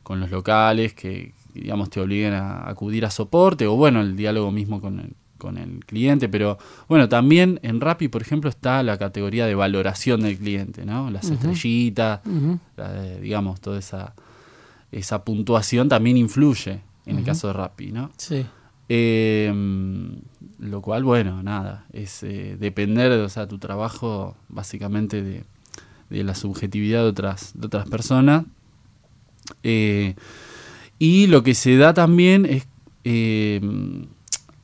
con 0.03 0.21
los 0.21 0.31
locales 0.31 0.95
que, 0.95 1.33
digamos, 1.55 1.91
te 1.91 2.01
obliguen 2.01 2.33
a 2.35 2.69
acudir 2.69 3.05
a 3.05 3.11
soporte 3.11 3.67
o, 3.67 3.77
bueno, 3.77 4.01
el 4.01 4.17
diálogo 4.17 4.51
mismo 4.51 4.81
con 4.81 5.01
el, 5.01 5.15
con 5.39 5.57
el 5.59 5.85
cliente. 5.87 6.29
Pero, 6.29 6.59
bueno, 6.89 7.09
también 7.09 7.61
en 7.63 7.81
Rappi, 7.81 8.09
por 8.09 8.23
ejemplo, 8.23 8.51
está 8.51 8.83
la 8.83 8.99
categoría 8.99 9.47
de 9.47 9.55
valoración 9.55 10.23
del 10.23 10.37
cliente, 10.37 10.85
¿no? 10.85 11.11
Las 11.11 11.31
estrellitas, 11.31 12.21
la 12.77 12.93
de, 12.93 13.21
digamos, 13.21 13.61
toda 13.61 13.79
esa, 13.79 14.15
esa 14.91 15.25
puntuación 15.25 15.89
también 15.89 16.17
influye 16.17 16.81
en 17.07 17.19
el 17.19 17.25
caso 17.25 17.47
de 17.47 17.53
Rappi, 17.55 17.93
¿no? 17.93 18.11
Sí. 18.17 18.45
Eh, 18.89 19.53
lo 20.59 20.83
cual, 20.83 21.05
bueno, 21.05 21.43
nada, 21.43 21.87
es 21.93 22.23
eh, 22.23 22.57
depender, 22.59 23.13
o 23.13 23.29
sea, 23.29 23.47
tu 23.47 23.59
trabajo 23.59 24.37
básicamente 24.49 25.23
de, 25.23 25.45
de 26.11 26.25
la 26.25 26.35
subjetividad 26.35 27.03
de 27.03 27.09
otras, 27.09 27.53
de 27.55 27.67
otras 27.67 27.89
personas. 27.89 28.45
Eh, 29.63 30.15
y 30.99 31.27
lo 31.29 31.43
que 31.43 31.55
se 31.55 31.77
da 31.77 31.95
también 31.95 32.45
es 32.45 32.67
eh, 33.05 33.61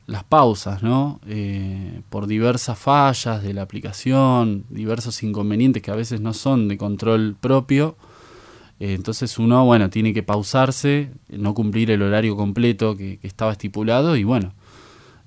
las 0.07 0.23
pausas, 0.23 0.83
¿no? 0.83 1.19
Eh, 1.27 2.01
por 2.09 2.27
diversas 2.27 2.77
fallas 2.77 3.41
de 3.41 3.53
la 3.53 3.61
aplicación, 3.61 4.65
diversos 4.69 5.23
inconvenientes 5.23 5.81
que 5.81 5.91
a 5.91 5.95
veces 5.95 6.21
no 6.21 6.33
son 6.33 6.67
de 6.67 6.77
control 6.77 7.35
propio. 7.39 7.95
Eh, 8.79 8.93
entonces 8.93 9.39
uno, 9.39 9.65
bueno, 9.65 9.89
tiene 9.89 10.13
que 10.13 10.23
pausarse, 10.23 11.09
no 11.29 11.53
cumplir 11.53 11.91
el 11.91 12.01
horario 12.01 12.35
completo 12.35 12.95
que, 12.95 13.19
estaba 13.23 13.51
estipulado 13.51 14.15
y 14.17 14.23
bueno, 14.23 14.53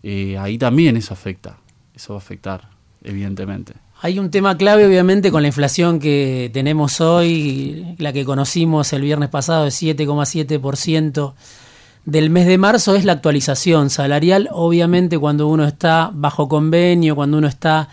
eh, 0.02 0.36
ahí 0.38 0.58
también 0.58 0.96
eso 0.96 1.14
afecta, 1.14 1.58
eso 1.94 2.12
va 2.12 2.18
a 2.18 2.22
afectar, 2.22 2.68
evidentemente. 3.02 3.74
Hay 4.00 4.20
un 4.20 4.30
tema 4.30 4.56
clave, 4.56 4.86
obviamente, 4.86 5.32
con 5.32 5.42
la 5.42 5.48
inflación 5.48 5.98
que 5.98 6.50
tenemos 6.52 7.00
hoy, 7.00 7.96
la 7.98 8.12
que 8.12 8.24
conocimos 8.24 8.92
el 8.92 9.02
viernes 9.02 9.28
pasado 9.28 9.64
de 9.64 9.70
7,7% 9.70 11.34
del 12.04 12.30
mes 12.30 12.46
de 12.46 12.58
marzo, 12.58 12.94
es 12.94 13.04
la 13.04 13.14
actualización 13.14 13.90
salarial. 13.90 14.48
Obviamente, 14.52 15.18
cuando 15.18 15.48
uno 15.48 15.66
está 15.66 16.10
bajo 16.14 16.48
convenio, 16.48 17.16
cuando 17.16 17.38
uno 17.38 17.48
está 17.48 17.88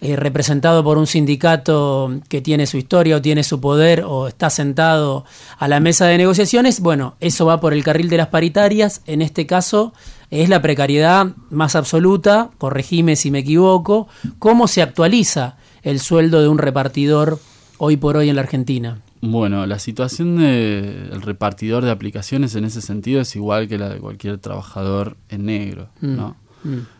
eh, 0.00 0.14
representado 0.14 0.84
por 0.84 0.96
un 0.96 1.08
sindicato 1.08 2.20
que 2.28 2.40
tiene 2.40 2.66
su 2.66 2.76
historia 2.76 3.16
o 3.16 3.22
tiene 3.22 3.42
su 3.42 3.60
poder 3.60 4.04
o 4.06 4.28
está 4.28 4.48
sentado 4.48 5.24
a 5.58 5.66
la 5.66 5.80
mesa 5.80 6.06
de 6.06 6.18
negociaciones, 6.18 6.80
bueno, 6.80 7.16
eso 7.18 7.46
va 7.46 7.60
por 7.60 7.72
el 7.72 7.82
carril 7.82 8.08
de 8.08 8.16
las 8.16 8.28
paritarias. 8.28 9.02
En 9.06 9.22
este 9.22 9.46
caso 9.46 9.92
es 10.30 10.48
la 10.48 10.62
precariedad 10.62 11.28
más 11.50 11.74
absoluta, 11.74 12.50
corregime 12.58 13.16
si 13.16 13.32
me 13.32 13.40
equivoco. 13.40 14.06
¿Cómo 14.38 14.68
se 14.68 14.82
actualiza 14.82 15.56
el 15.82 15.98
sueldo 15.98 16.40
de 16.40 16.48
un 16.48 16.58
repartidor 16.58 17.40
hoy 17.78 17.96
por 17.96 18.16
hoy 18.16 18.28
en 18.28 18.36
la 18.36 18.42
Argentina? 18.42 19.00
Bueno, 19.20 19.66
la 19.66 19.80
situación 19.80 20.36
del 20.36 21.22
repartidor 21.22 21.84
de 21.84 21.90
aplicaciones 21.90 22.54
en 22.54 22.64
ese 22.64 22.82
sentido 22.82 23.20
es 23.20 23.34
igual 23.34 23.66
que 23.66 23.78
la 23.78 23.88
de 23.88 23.98
cualquier 23.98 24.38
trabajador 24.38 25.16
en 25.28 25.46
negro, 25.46 25.88
¿no? 26.00 26.36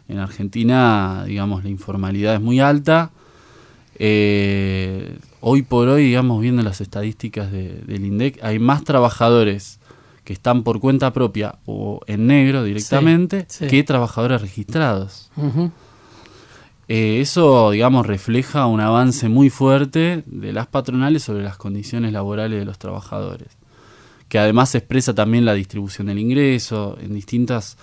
En 0.09 0.19
Argentina, 0.19 1.25
digamos, 1.27 1.65
la 1.65 1.71
informalidad 1.71 2.35
es 2.35 2.41
muy 2.41 2.61
alta. 2.61 3.11
Eh, 3.99 5.19
hoy 5.41 5.63
por 5.63 5.89
hoy, 5.89 6.05
digamos, 6.05 6.41
viendo 6.41 6.63
las 6.63 6.81
estadísticas 6.81 7.51
de- 7.53 7.83
del 7.87 8.05
INDEC, 8.05 8.39
hay 8.43 8.59
más 8.59 8.85
trabajadores 8.85 9.79
que 10.25 10.33
están 10.33 10.63
por 10.63 10.79
cuenta 10.81 11.13
propia 11.13 11.57
o 11.67 12.01
en 12.07 12.27
negro 12.27 12.63
directamente 12.63 13.47
sí. 13.49 13.67
que 13.67 13.83
trabajadores 13.83 14.41
registrados. 14.43 15.31
Eh, 16.89 17.21
eso, 17.21 17.71
digamos, 17.71 18.07
refleja 18.07 18.67
un 18.67 18.81
avance 18.81 19.29
muy 19.29 19.51
fuerte 19.51 20.23
de 20.27 20.53
las 20.53 20.67
patronales 20.67 21.23
sobre 21.23 21.43
las 21.43 21.57
condiciones 21.57 22.13
laborales 22.13 22.59
de 22.59 22.65
los 22.65 22.79
trabajadores, 22.79 23.49
que 24.29 24.39
además 24.39 24.75
expresa 24.75 25.15
también 25.15 25.45
la 25.45 25.55
distribución 25.55 26.07
del 26.07 26.19
ingreso 26.19 26.97
en 27.01 27.15
distintas 27.15 27.77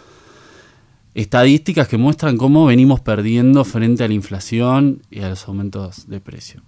estadísticas 1.16 1.88
que 1.88 1.98
muestran 1.98 2.38
cómo 2.38 2.66
venimos 2.66 3.00
perdiendo 3.00 3.64
frente 3.64 4.04
a 4.04 4.08
la 4.08 4.14
inflación 4.14 5.02
y 5.10 5.22
a 5.22 5.30
los 5.30 5.48
aumentos 5.48 6.08
de 6.08 6.20
precio. 6.20 6.62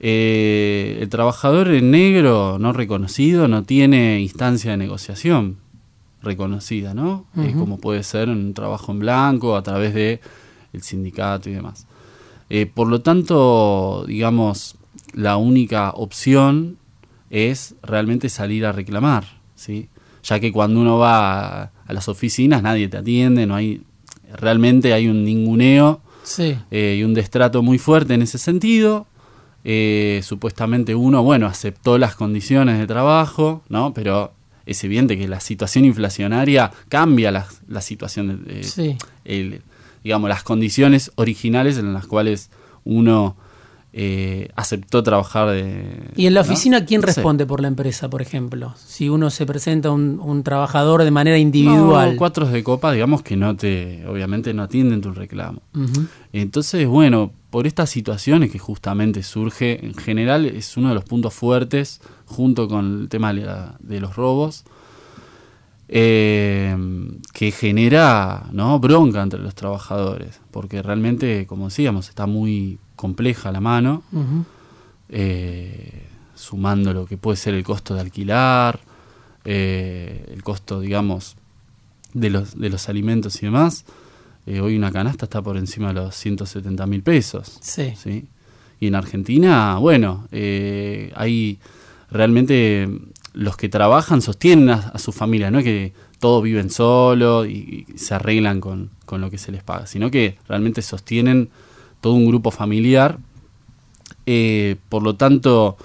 Eh, 0.00 0.98
el 1.00 1.08
trabajador 1.08 1.68
en 1.68 1.90
negro 1.92 2.58
no 2.58 2.72
reconocido 2.72 3.48
no 3.48 3.62
tiene 3.62 4.20
instancia 4.20 4.72
de 4.72 4.76
negociación 4.76 5.58
reconocida, 6.20 6.94
¿no? 6.94 7.26
Eh, 7.36 7.50
Ujú. 7.50 7.60
como 7.60 7.78
puede 7.78 8.02
ser 8.02 8.28
un 8.28 8.54
trabajo 8.54 8.92
en 8.92 8.98
blanco 8.98 9.56
a 9.56 9.62
través 9.62 9.94
de 9.94 10.20
el 10.72 10.82
sindicato 10.82 11.48
y 11.48 11.52
demás. 11.52 11.86
Eh, 12.50 12.66
por 12.66 12.88
lo 12.88 13.02
tanto, 13.02 14.04
digamos, 14.06 14.76
la 15.12 15.36
única 15.36 15.90
opción 15.90 16.76
es 17.30 17.76
realmente 17.82 18.28
salir 18.28 18.66
a 18.66 18.72
reclamar, 18.72 19.24
¿sí? 19.54 19.88
Ya 20.24 20.40
que 20.40 20.50
cuando 20.52 20.80
uno 20.80 20.98
va 20.98 21.62
a, 21.64 21.70
a 21.86 21.92
las 21.92 22.08
oficinas 22.08 22.62
nadie 22.62 22.88
te 22.88 22.96
atiende, 22.96 23.46
no 23.46 23.54
hay 23.54 23.82
realmente 24.32 24.92
hay 24.92 25.06
un 25.08 25.24
ninguneo 25.24 26.00
Sí. 26.24 26.56
eh, 26.70 26.96
y 26.98 27.04
un 27.04 27.12
destrato 27.14 27.62
muy 27.62 27.78
fuerte 27.78 28.14
en 28.14 28.22
ese 28.22 28.38
sentido. 28.38 29.06
Eh, 29.64 30.20
supuestamente 30.24 30.94
uno, 30.94 31.22
bueno, 31.22 31.46
aceptó 31.46 31.96
las 31.98 32.14
condiciones 32.16 32.78
de 32.78 32.86
trabajo, 32.86 33.62
¿no? 33.68 33.94
Pero 33.94 34.32
es 34.66 34.82
evidente 34.84 35.16
que 35.18 35.28
la 35.28 35.40
situación 35.40 35.84
inflacionaria 35.84 36.70
cambia 36.88 37.30
la, 37.30 37.46
la 37.68 37.80
situación, 37.80 38.44
de, 38.46 38.64
Sí. 38.64 38.96
el- 39.24 39.60
digamos, 40.02 40.28
las 40.28 40.42
condiciones 40.42 41.12
originales 41.16 41.78
en 41.78 41.92
las 41.94 42.06
cuales 42.06 42.50
uno 42.84 43.36
eh, 43.96 44.48
aceptó 44.56 45.04
trabajar 45.04 45.50
de... 45.50 46.10
¿Y 46.16 46.26
en 46.26 46.34
la 46.34 46.42
¿no? 46.42 46.46
oficina 46.48 46.84
quién 46.84 47.00
No 47.00 47.06
sé. 47.06 47.14
responde 47.14 47.46
por 47.46 47.60
la 47.60 47.68
empresa, 47.68 48.10
por 48.10 48.22
ejemplo? 48.22 48.74
Si 48.84 49.08
uno 49.08 49.30
se 49.30 49.46
presenta 49.46 49.92
un, 49.92 50.18
un 50.20 50.42
trabajador 50.42 51.04
de 51.04 51.12
manera 51.12 51.38
individual. 51.38 52.10
No, 52.12 52.16
cuatros 52.16 52.50
de 52.50 52.64
copa, 52.64 52.90
digamos 52.92 53.22
que 53.22 53.36
no 53.36 53.54
te, 53.54 54.04
obviamente 54.08 54.52
no 54.52 54.64
atienden 54.64 55.00
tu 55.00 55.12
reclamo. 55.12 55.62
Entonces, 56.32 56.88
bueno, 56.88 57.30
por 57.50 57.68
estas 57.68 57.88
situaciones 57.88 58.50
que 58.50 58.58
justamente 58.58 59.22
surge, 59.22 59.86
en 59.86 59.94
general 59.94 60.44
es 60.46 60.76
uno 60.76 60.88
de 60.88 60.96
los 60.96 61.04
puntos 61.04 61.32
fuertes, 61.32 62.00
junto 62.26 62.66
con 62.66 63.02
el 63.02 63.08
tema 63.08 63.32
de, 63.32 63.42
la- 63.42 63.76
de 63.78 64.00
los 64.00 64.16
robos, 64.16 64.64
eh, 65.88 66.76
que 67.32 67.50
genera 67.52 68.46
¿no? 68.52 68.78
bronca 68.80 69.22
entre 69.22 69.38
los 69.40 69.54
trabajadores, 69.54 70.40
porque 70.50 70.82
realmente, 70.82 71.46
como 71.46 71.66
decíamos, 71.66 72.08
está 72.08 72.26
muy 72.26 72.78
compleja 72.96 73.52
la 73.52 73.60
mano, 73.60 74.02
eh, 75.08 76.06
sumando 76.34 76.92
lo 76.92 77.06
que 77.06 77.16
puede 77.16 77.36
ser 77.36 77.54
el 77.54 77.64
costo 77.64 77.94
de 77.94 78.00
alquilar, 78.00 78.80
eh, 79.44 80.26
el 80.32 80.42
costo, 80.42 80.80
digamos, 80.80 81.36
de 82.12 82.30
los, 82.30 82.58
de 82.58 82.70
los 82.70 82.88
alimentos 82.88 83.42
y 83.42 83.46
demás. 83.46 83.84
Eh, 84.46 84.60
hoy 84.60 84.76
una 84.76 84.92
canasta 84.92 85.24
está 85.26 85.42
por 85.42 85.56
encima 85.56 85.88
de 85.88 85.94
los 85.94 86.14
170 86.16 86.86
mil 86.86 87.02
pesos. 87.02 87.58
Sí. 87.60 87.94
¿sí? 87.96 88.26
Y 88.80 88.88
en 88.88 88.94
Argentina, 88.94 89.76
bueno, 89.78 90.28
hay 90.32 91.58
realmente 92.10 92.88
los 93.32 93.56
que 93.56 93.68
trabajan 93.68 94.22
sostienen 94.22 94.70
a, 94.70 94.74
a 94.74 94.98
su 94.98 95.10
familia, 95.10 95.50
no 95.50 95.58
es 95.58 95.64
que 95.64 95.92
todos 96.20 96.42
viven 96.42 96.70
solo 96.70 97.44
y, 97.44 97.86
y 97.88 97.98
se 97.98 98.14
arreglan 98.14 98.60
con, 98.60 98.90
con 99.04 99.20
lo 99.20 99.30
que 99.30 99.38
se 99.38 99.52
les 99.52 99.62
paga, 99.62 99.86
sino 99.86 100.10
que 100.10 100.38
realmente 100.48 100.80
sostienen 100.82 101.50
todo 102.04 102.12
un 102.12 102.26
grupo 102.26 102.50
familiar. 102.50 103.18
Eh, 104.26 104.76
por 104.90 105.02
lo 105.02 105.16
tanto, 105.16 105.78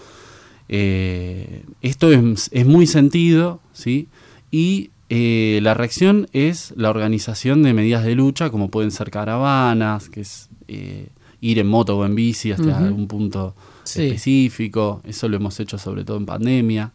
eh, 0.68 1.64
esto 1.82 2.12
es, 2.12 2.50
es 2.52 2.66
muy 2.66 2.88
sentido, 2.88 3.62
¿sí? 3.72 4.10
Y 4.52 4.90
eh, 5.10 5.62
la 5.64 5.74
reacción 5.76 6.28
es 6.34 6.74
la 6.76 6.90
organización 6.90 7.64
de 7.64 7.74
medidas 7.74 8.04
de 8.04 8.16
lucha, 8.16 8.50
como 8.50 8.70
pueden 8.70 8.92
ser 8.92 9.12
caravanas, 9.12 10.10
que 10.10 10.20
es 10.22 10.50
ir 11.40 11.58
en 11.60 11.68
moto 11.68 11.98
o 11.98 12.06
en 12.06 12.16
bici 12.16 12.52
hasta 12.52 12.78
algún 12.78 13.08
punto 13.08 13.56
Sí. 13.86 14.04
específico. 14.04 15.00
Eso 15.06 15.30
lo 15.30 15.38
hemos 15.38 15.58
hecho 15.62 15.78
sobre 15.78 16.04
todo 16.04 16.18
en 16.18 16.26
pandemia. 16.26 16.92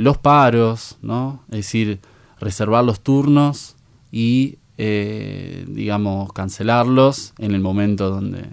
Los 0.00 0.18
paros, 0.18 0.98
¿no? 1.00 1.44
Es 1.50 1.58
decir, 1.58 2.00
reservar 2.40 2.84
los 2.84 3.00
turnos 3.00 3.76
y, 4.10 4.56
eh, 4.78 5.64
digamos, 5.68 6.32
cancelarlos 6.32 7.32
en 7.38 7.52
el 7.54 7.60
momento 7.60 8.10
donde 8.10 8.46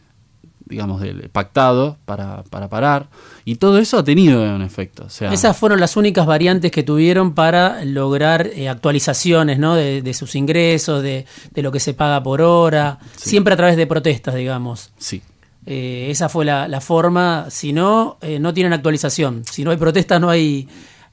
digamos, 0.65 1.01
del 1.01 1.29
pactado 1.29 1.97
para, 2.05 2.43
para 2.43 2.69
parar. 2.69 3.09
Y 3.43 3.55
todo 3.55 3.77
eso 3.77 3.97
ha 3.97 4.05
tenido 4.05 4.41
un 4.55 4.61
efecto. 4.61 5.03
O 5.05 5.09
sea, 5.09 5.33
Esas 5.33 5.57
fueron 5.57 5.81
las 5.81 5.97
únicas 5.97 6.25
variantes 6.25 6.71
que 6.71 6.81
tuvieron 6.81 7.33
para 7.33 7.83
lograr 7.83 8.47
eh, 8.47 8.69
actualizaciones 8.69 9.59
¿no? 9.59 9.75
de, 9.75 10.01
de 10.01 10.13
sus 10.13 10.33
ingresos, 10.33 11.03
de, 11.03 11.25
de 11.53 11.61
lo 11.61 11.73
que 11.73 11.81
se 11.81 11.93
paga 11.93 12.23
por 12.23 12.41
hora, 12.41 12.99
siempre 13.17 13.53
a 13.53 13.57
través 13.57 13.75
de 13.75 13.85
protestas, 13.85 14.33
digamos. 14.35 14.91
sí. 14.97 15.21
Eh, 15.67 16.07
esa 16.09 16.27
fue 16.27 16.43
la, 16.43 16.67
la 16.67 16.81
forma. 16.81 17.45
Si 17.51 17.71
no, 17.71 18.17
eh, 18.21 18.39
no 18.39 18.51
tienen 18.51 18.73
actualización. 18.73 19.43
Si 19.45 19.63
no 19.63 19.69
hay 19.69 19.77
protestas, 19.77 20.19
no 20.19 20.29
hay. 20.31 20.67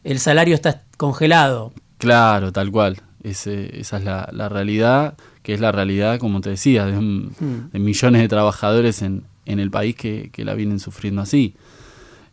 El 0.05 0.21
salario 0.21 0.55
está 0.55 0.85
congelado. 0.97 1.73
Claro, 1.99 2.51
tal 2.51 2.71
cual. 2.71 2.97
Ese- 3.23 3.81
esa 3.81 3.99
es 3.99 4.05
la, 4.05 4.29
la 4.33 4.49
realidad, 4.49 5.17
que 5.43 5.55
es 5.55 5.61
la 5.61 5.73
realidad, 5.73 6.19
como 6.19 6.41
te 6.41 6.51
decía, 6.51 6.87
de, 6.87 6.97
un- 6.99 7.33
Mm. 7.41 7.71
de 7.73 7.79
millones 7.79 8.23
de 8.23 8.29
trabajadores 8.29 9.03
en, 9.03 9.25
en 9.47 9.59
el 9.61 9.71
país 9.71 9.97
que, 9.97 10.31
que 10.33 10.45
la 10.45 10.55
vienen 10.55 10.79
sufriendo 10.79 11.23
así. 11.23 11.55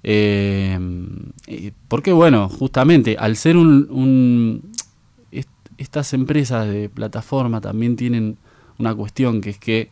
Eh, 0.04 0.78
eh, 1.48 1.72
porque, 1.88 2.12
bueno, 2.14 2.48
justamente 2.50 3.18
al 3.18 3.36
ser 3.36 3.58
un, 3.58 3.88
un- 3.90 4.72
est- 5.32 5.50
Estas 5.78 6.14
empresas 6.14 6.68
de 6.70 6.90
plataforma 6.90 7.60
también 7.62 7.96
tienen 7.96 8.38
una 8.78 8.94
cuestión 8.94 9.42
que 9.42 9.50
es 9.52 9.58
que 9.58 9.90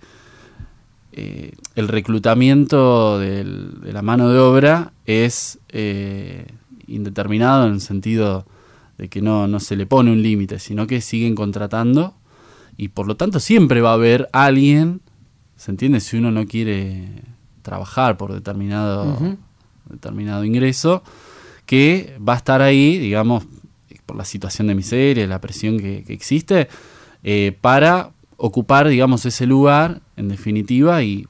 eh, 1.14 1.52
el 1.76 1.88
reclutamiento 1.88 3.20
del- 3.20 3.82
de 3.82 3.94
la 3.94 4.02
mano 4.02 4.30
de 4.30 4.40
obra 4.40 4.94
es 5.06 5.60
eh, 5.70 6.46
indeterminado 6.88 7.68
en 7.68 7.74
el 7.74 7.82
sentido 7.82 8.46
de 8.98 9.10
que 9.10 9.22
no, 9.22 9.48
no 9.48 9.60
se 9.60 9.76
le 9.76 9.86
pone 9.86 10.12
un 10.12 10.22
límite, 10.22 10.60
sino 10.60 10.88
que 10.88 11.02
siguen 11.02 11.36
contratando 11.36 12.14
y 12.78 12.90
por 12.90 13.08
lo 13.08 13.16
tanto 13.16 13.40
siempre 13.40 13.82
va 13.82 13.92
a 13.92 13.94
haber 13.94 14.30
alguien, 14.34 15.02
¿se 15.56 15.72
entiende? 15.72 16.00
Si 16.00 16.18
uno 16.18 16.32
no 16.32 16.46
quiere 16.46 17.08
trabajar 17.62 18.18
por 18.18 18.34
determinado, 18.34 19.38
determinado 19.90 20.44
ingreso, 20.44 21.04
que 21.66 22.18
va 22.28 22.34
a 22.34 22.38
estar 22.38 22.62
ahí, 22.62 22.98
digamos, 22.98 23.46
por 24.06 24.18
la 24.18 24.26
situación 24.26 24.68
de 24.68 24.76
miseria, 24.76 25.26
la 25.28 25.40
presión 25.40 25.78
que, 25.80 26.04
que 26.06 26.14
existe, 26.14 26.68
eh, 27.24 27.58
para 27.62 28.12
ocupar, 28.38 28.88
digamos, 28.90 29.26
ese 29.26 29.46
lugar, 29.46 30.02
en 30.18 30.28
definitiva, 30.28 31.04
y, 31.04 31.28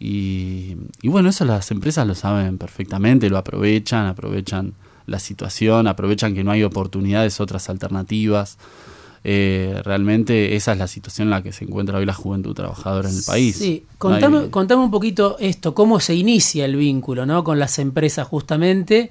y, 0.00 0.76
y 1.00 1.08
bueno, 1.08 1.28
eso 1.28 1.44
las 1.44 1.70
empresas 1.70 2.06
lo 2.06 2.14
saben 2.14 2.58
perfectamente, 2.58 3.30
lo 3.30 3.38
aprovechan, 3.38 4.06
aprovechan 4.06 4.74
la 5.06 5.18
situación, 5.18 5.86
aprovechan 5.86 6.34
que 6.34 6.44
no 6.44 6.50
hay 6.50 6.62
oportunidades, 6.64 7.40
otras 7.40 7.68
alternativas. 7.68 8.58
Eh, 9.28 9.80
realmente 9.84 10.54
esa 10.54 10.72
es 10.72 10.78
la 10.78 10.86
situación 10.86 11.26
en 11.26 11.30
la 11.30 11.42
que 11.42 11.52
se 11.52 11.64
encuentra 11.64 11.98
hoy 11.98 12.06
la 12.06 12.14
juventud 12.14 12.54
trabajadora 12.54 13.08
en 13.10 13.16
el 13.16 13.24
país. 13.24 13.56
Sí, 13.56 13.82
No 13.84 13.98
contame, 13.98 14.38
hay- 14.38 14.48
contame 14.50 14.82
un 14.84 14.90
poquito 14.90 15.36
esto, 15.40 15.74
cómo 15.74 15.98
se 15.98 16.14
inicia 16.14 16.64
el 16.64 16.76
vínculo 16.76 17.26
¿no? 17.26 17.42
con 17.42 17.58
las 17.58 17.78
empresas 17.80 18.26
justamente, 18.28 19.10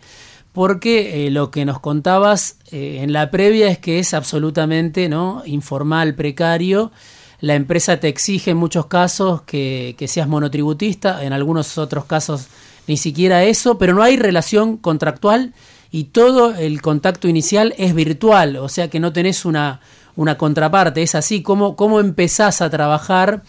porque 0.54 1.28
eh, 1.28 1.32
lo 1.32 1.52
que 1.52 1.66
nos 1.66 1.82
contabas 1.82 2.60
eh, 2.72 3.00
en 3.02 3.12
la 3.12 3.30
previa 3.30 3.68
es 3.70 3.78
que 3.78 4.00
es 4.00 4.14
absolutamente 4.14 5.10
¿no? 5.10 5.44
informal, 5.46 6.16
precario. 6.16 6.94
La 7.42 7.56
empresa 7.56 8.00
te 8.00 8.08
exige 8.08 8.52
en 8.52 8.58
muchos 8.58 8.86
casos 8.86 9.42
que, 9.42 9.96
que 9.98 10.08
seas 10.08 10.30
monotributista, 10.30 11.26
en 11.26 11.34
algunos 11.34 11.78
otros 11.78 12.06
casos 12.06 12.48
ni 12.88 12.96
siquiera 12.96 13.44
eso, 13.44 13.78
pero 13.78 13.94
no 13.94 14.02
hay 14.02 14.16
relación 14.16 14.78
contractual 14.78 15.54
y 15.96 16.04
todo 16.04 16.54
el 16.54 16.82
contacto 16.82 17.30
inicial 17.30 17.74
es 17.78 17.96
virtual, 17.96 18.58
o 18.58 18.68
sea 18.68 18.90
que 18.90 19.00
no 19.00 19.14
tenés 19.14 19.46
una, 19.46 19.80
una 20.18 20.38
contraparte, 20.38 21.02
es 21.02 21.16
así, 21.16 21.42
¿cómo, 21.42 21.78
cómo 21.78 22.02
empezás 22.02 22.62
a 22.62 22.70
trabajar 22.70 23.44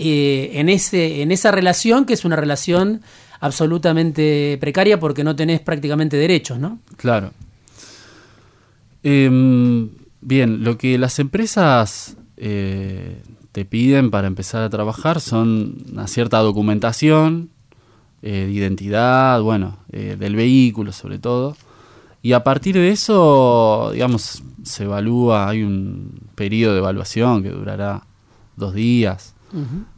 eh, 0.00 0.50
en, 0.54 0.70
ese, 0.70 1.22
en 1.22 1.30
esa 1.30 1.52
relación 1.52 2.04
que 2.04 2.14
es 2.14 2.24
una 2.24 2.34
relación 2.34 3.02
absolutamente 3.38 4.58
precaria 4.60 4.98
porque 4.98 5.22
no 5.22 5.36
tenés 5.36 5.60
prácticamente 5.60 6.16
derechos, 6.16 6.58
¿no? 6.58 6.80
Claro. 6.96 7.30
Em, 9.04 9.90
bien, 10.20 10.64
lo 10.64 10.76
que 10.76 10.98
las 10.98 11.20
empresas 11.20 12.16
eh, 12.36 13.22
te 13.52 13.64
piden 13.64 14.10
para 14.10 14.26
empezar 14.26 14.64
a 14.64 14.68
trabajar 14.68 15.20
son 15.20 15.84
una 15.92 16.08
cierta 16.08 16.38
documentación 16.38 17.50
eh, 18.20 18.46
de 18.46 18.52
identidad, 18.52 19.40
bueno, 19.42 19.76
eh, 19.92 20.16
del 20.18 20.34
vehículo 20.34 20.90
sobre 20.90 21.20
todo. 21.20 21.56
Y 22.24 22.32
a 22.32 22.42
partir 22.42 22.74
de 22.74 22.88
eso, 22.88 23.90
digamos, 23.92 24.42
se 24.62 24.84
evalúa, 24.84 25.46
hay 25.46 25.62
un 25.62 26.22
periodo 26.34 26.72
de 26.72 26.78
evaluación 26.78 27.42
que 27.42 27.50
durará 27.50 28.02
dos 28.56 28.72
días. 28.72 29.34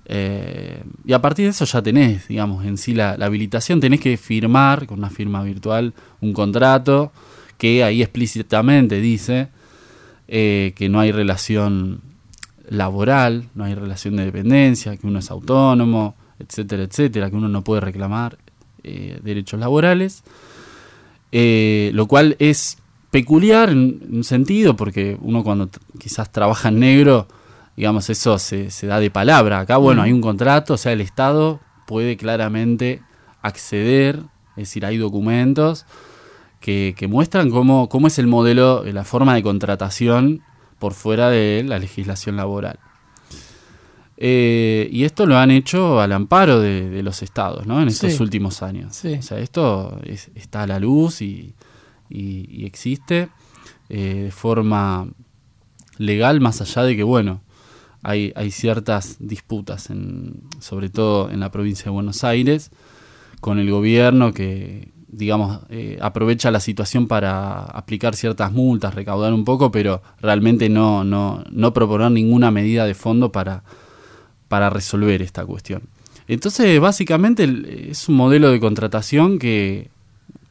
Eh, 0.06 0.82
y 1.04 1.12
a 1.12 1.22
partir 1.22 1.44
de 1.44 1.52
eso 1.52 1.64
ya 1.64 1.80
tenés, 1.80 2.26
digamos, 2.26 2.66
en 2.66 2.78
sí 2.78 2.94
la, 2.94 3.16
la 3.16 3.26
habilitación, 3.26 3.78
tenés 3.78 4.00
que 4.00 4.16
firmar 4.16 4.88
con 4.88 4.98
una 4.98 5.08
firma 5.08 5.44
virtual 5.44 5.94
un 6.20 6.32
contrato 6.32 7.12
que 7.58 7.84
ahí 7.84 8.02
explícitamente 8.02 9.00
dice 9.00 9.48
eh, 10.26 10.72
que 10.74 10.88
no 10.88 10.98
hay 10.98 11.12
relación 11.12 12.00
laboral, 12.68 13.44
no 13.54 13.62
hay 13.62 13.76
relación 13.76 14.16
de 14.16 14.24
dependencia, 14.24 14.96
que 14.96 15.06
uno 15.06 15.20
es 15.20 15.30
autónomo, 15.30 16.16
etcétera, 16.40 16.82
etcétera, 16.82 17.30
que 17.30 17.36
uno 17.36 17.48
no 17.48 17.62
puede 17.62 17.82
reclamar 17.82 18.36
eh, 18.82 19.20
derechos 19.22 19.60
laborales, 19.60 20.24
eh, 21.32 21.90
lo 21.94 22.06
cual 22.06 22.36
es 22.38 22.78
peculiar 23.10 23.70
en 23.70 24.00
un 24.10 24.24
sentido, 24.24 24.76
porque 24.76 25.16
uno 25.20 25.42
cuando 25.42 25.70
quizás 25.98 26.30
trabaja 26.30 26.68
en 26.68 26.80
negro, 26.80 27.26
digamos, 27.76 28.10
eso 28.10 28.38
se, 28.38 28.70
se 28.70 28.86
da 28.86 29.00
de 29.00 29.10
palabra. 29.10 29.60
Acá, 29.60 29.76
bueno, 29.76 30.02
hay 30.02 30.12
un 30.12 30.20
contrato, 30.20 30.74
o 30.74 30.76
sea, 30.76 30.92
el 30.92 31.00
Estado 31.00 31.60
puede 31.86 32.16
claramente 32.16 33.02
acceder, 33.42 34.20
es 34.50 34.68
decir, 34.68 34.84
hay 34.84 34.96
documentos 34.96 35.86
que, 36.60 36.94
que 36.96 37.06
muestran 37.06 37.50
cómo, 37.50 37.88
cómo 37.88 38.06
es 38.06 38.18
el 38.18 38.26
modelo, 38.26 38.84
la 38.84 39.04
forma 39.04 39.34
de 39.34 39.42
contratación 39.42 40.42
por 40.78 40.94
fuera 40.94 41.30
de 41.30 41.64
la 41.66 41.78
legislación 41.78 42.36
laboral. 42.36 42.78
Eh, 44.18 44.88
y 44.90 45.04
esto 45.04 45.26
lo 45.26 45.36
han 45.36 45.50
hecho 45.50 46.00
al 46.00 46.12
amparo 46.12 46.60
de, 46.60 46.88
de 46.88 47.02
los 47.02 47.22
estados, 47.22 47.66
¿no? 47.66 47.80
En 47.82 47.88
estos 47.88 48.12
Sí. 48.14 48.22
últimos 48.22 48.62
años. 48.62 48.96
Sí. 48.96 49.14
O 49.14 49.22
sea, 49.22 49.38
esto 49.38 50.00
es- 50.04 50.30
está 50.34 50.62
a 50.62 50.66
la 50.66 50.78
luz 50.80 51.20
y, 51.20 51.54
y- 52.08 52.46
y 52.50 52.64
existe 52.64 53.28
eh, 53.88 54.22
de 54.24 54.30
forma 54.32 55.06
legal, 55.98 56.40
más 56.40 56.60
allá 56.60 56.82
de 56.82 56.96
que, 56.96 57.02
bueno, 57.04 57.40
hay, 58.02 58.32
hay 58.36 58.50
ciertas 58.50 59.16
disputas, 59.20 59.90
en, 59.90 60.40
sobre 60.60 60.88
todo 60.90 61.30
en 61.30 61.40
la 61.40 61.50
provincia 61.50 61.84
de 61.84 61.90
Buenos 61.90 62.24
Aires, 62.24 62.70
con 63.40 63.58
el 63.58 63.70
gobierno 63.70 64.32
que, 64.32 64.92
digamos, 65.08 65.60
eh, 65.68 65.98
aprovecha 66.00 66.50
la 66.50 66.60
situación 66.60 67.06
para 67.06 67.62
aplicar 67.64 68.16
ciertas 68.16 68.50
multas, 68.52 68.94
recaudar 68.94 69.32
un 69.32 69.44
poco, 69.44 69.70
pero 69.70 70.02
realmente 70.20 70.68
no, 70.68 71.04
no, 71.04 71.44
no 71.50 71.72
proponer 71.72 72.10
ninguna 72.10 72.50
medida 72.50 72.86
de 72.86 72.94
fondo 72.94 73.30
para, 73.32 73.62
para 74.48 74.70
resolver 74.70 75.22
esta 75.22 75.44
cuestión. 75.44 75.82
Entonces, 76.28 76.80
básicamente 76.80 77.90
es 77.90 78.08
un 78.08 78.16
modelo 78.16 78.50
de 78.50 78.60
contratación 78.60 79.38
que, 79.38 79.90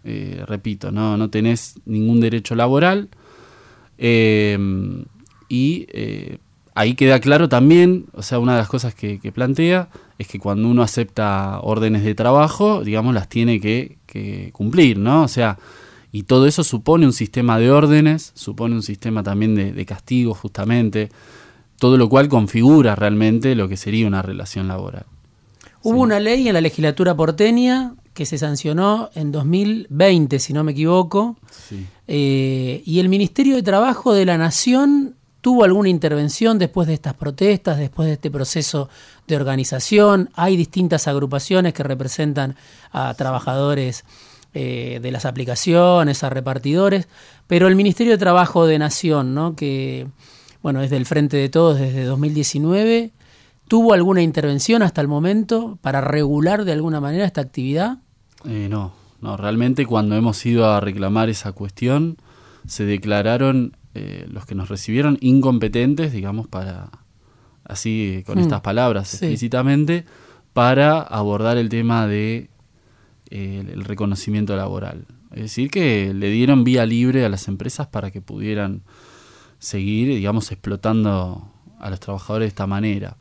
eh, 0.04 0.44
repito, 0.48 0.92
no, 0.92 1.18
no 1.18 1.30
tenés 1.30 1.76
ningún 1.86 2.22
derecho 2.22 2.56
laboral 2.56 3.10
eh, 3.98 4.58
y 5.50 5.88
eh, 5.90 6.38
ahí 6.74 6.96
queda 6.96 7.20
claro 7.20 7.50
también, 7.50 8.06
o 8.14 8.22
sea, 8.22 8.40
una 8.40 8.54
de 8.54 8.60
las 8.60 8.70
cosas 8.70 8.96
que, 8.96 9.20
plantea 9.34 9.90
es 10.18 10.28
que 10.28 10.40
cuando 10.40 10.68
uno 10.70 10.82
acepta 10.82 11.60
órdenes 11.62 12.04
de 12.04 12.16
trabajo, 12.16 12.84
digamos, 12.84 13.14
las 13.14 13.28
tiene 13.30 13.60
que, 13.60 13.98
cumplir, 14.54 14.98
¿no? 14.98 15.24
O 15.24 15.28
sea, 15.28 15.58
y 16.14 16.24
todo 16.24 16.48
eso 16.48 16.64
supone 16.64 17.06
un 17.06 17.12
sistema 17.12 17.60
de 17.60 17.70
órdenes, 17.70 18.32
supone 18.34 18.76
un 18.76 18.82
sistema 18.82 19.24
también 19.24 19.56
de, 19.56 19.74
de 19.74 19.86
castigo, 19.86 20.34
justamente, 20.34 21.10
todo 21.80 21.98
lo 21.98 22.10
cual 22.10 22.30
configura 22.30 22.96
realmente 22.96 23.56
lo 23.56 23.68
que 23.68 23.78
sería 23.78 24.08
una 24.08 24.22
relación 24.22 24.68
laboral. 24.68 25.06
Hubo 25.84 26.00
una 26.00 26.20
ley 26.20 26.48
en 26.48 26.54
la 26.56 26.62
legislatura 26.62 27.16
porteña 27.16 27.94
que 28.14 28.26
se 28.26 28.38
sancionó 28.38 29.10
en 29.14 29.32
2020, 29.32 30.40
si 30.40 30.54
no 30.54 30.64
me 30.64 30.72
equivoco, 30.72 31.36
Sí. 31.68 31.86
eh, 32.08 32.82
y 32.86 33.00
el 33.00 33.10
Ministerio 33.10 33.56
de 33.56 33.64
Trabajo 33.64 34.14
de 34.14 34.26
la 34.26 34.38
Nación 34.38 35.16
tuvo 35.42 35.64
alguna 35.64 35.90
intervención 35.90 36.58
después 36.58 36.88
de 36.88 36.96
estas 36.96 37.14
protestas, 37.14 37.78
después 37.78 38.08
de 38.08 38.14
este 38.14 38.32
proceso 38.32 38.90
de 39.28 39.36
organización. 39.36 40.30
Hay 40.34 40.56
distintas 40.58 41.08
agrupaciones 41.08 41.74
que 41.74 41.84
representan 41.84 42.56
a 42.92 43.14
trabajadores 43.14 44.06
eh, 44.56 45.00
de 45.04 45.12
las 45.12 45.26
aplicaciones, 45.26 46.24
a 46.24 46.30
repartidores, 46.32 47.08
pero 47.46 47.68
el 47.68 47.76
Ministerio 47.76 48.14
de 48.14 48.18
Trabajo 48.18 48.66
de 48.66 48.80
Nación, 48.80 49.36
¿no? 49.36 49.56
que 49.56 50.08
bueno, 50.66 50.82
es 50.82 50.90
del 50.90 51.06
Frente 51.06 51.38
de 51.38 51.48
Todos 51.48 51.78
desde 51.78 52.06
2019, 52.06 53.12
¿tuvo 53.68 53.94
alguna 53.94 54.24
intervención 54.24 54.82
hasta 54.82 55.00
el 55.00 55.08
momento 55.08 55.78
para 55.84 56.02
regular 56.02 56.66
de 56.66 56.72
alguna 56.72 57.00
manera 57.00 57.24
esta 57.24 57.42
actividad? 57.42 58.00
Eh, 58.46 58.66
no, 58.68 58.92
no, 59.22 59.38
realmente 59.38 59.86
cuando 59.86 60.16
hemos 60.16 60.44
ido 60.44 60.66
a 60.66 60.80
reclamar 60.80 61.30
esa 61.30 61.52
cuestión, 61.52 62.18
se 62.66 62.84
declararon 62.84 63.78
eh, 63.94 64.26
los 64.28 64.48
que 64.48 64.56
nos 64.56 64.68
recibieron 64.68 65.20
incompetentes, 65.22 66.12
digamos, 66.12 66.48
para, 66.48 66.90
así 67.64 68.24
con 68.26 68.40
Hmm, 68.40 68.42
estas 68.42 68.62
palabras 68.62 69.10
sí. 69.10 69.18
explícitamente, 69.18 70.04
para 70.54 71.00
abordar 71.00 71.58
el 71.58 71.70
tema 71.70 72.08
de 72.08 72.50
eh, 73.30 73.64
el 73.72 73.84
reconocimiento 73.84 74.56
laboral. 74.56 75.06
Es 75.30 75.42
decir, 75.42 75.70
que 75.70 76.12
le 76.12 76.32
dieron 76.32 76.64
vía 76.64 76.88
libre 76.88 77.24
a 77.24 77.30
las 77.30 77.48
empresas 77.48 77.86
para 77.86 78.10
que 78.10 78.22
pudieran 78.22 78.82
seguir, 79.66 80.10
digamos, 80.10 80.52
explotando 80.52 81.50
a 81.80 81.90
los 81.90 82.00
trabajadores 82.00 82.46
de 82.46 82.50
esta 82.50 82.68
manera. 82.68 83.18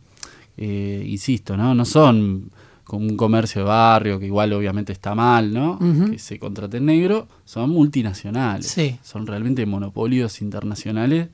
Eh, 0.59 1.02
insisto, 1.09 1.57
¿no? 1.57 1.74
No 1.74 1.87
son 1.87 2.50
como 2.85 3.07
un 3.07 3.16
comercio 3.16 3.62
de 3.62 3.68
barrio, 3.68 4.18
que 4.20 4.26
igual 4.26 4.52
obviamente 4.52 4.92
está 4.92 5.14
mal, 5.14 5.54
¿no? 5.54 5.78
Que 6.11 6.18
se 6.18 6.38
contrate 6.38 6.76
en 6.76 6.85
negro, 6.85 7.28
son 7.46 7.70
multinacionales. 7.70 8.66
Son 9.02 9.26
realmente 9.26 9.64
monopolios 9.64 10.42
internacionales 10.42 11.28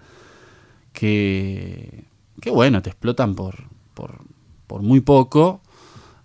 que, 0.92 2.04
que 2.40 2.50
bueno, 2.50 2.80
te 2.80 2.90
explotan 2.90 3.34
por, 3.34 3.64
por, 3.94 4.22
por 4.68 4.82
muy 4.82 5.00
poco, 5.00 5.60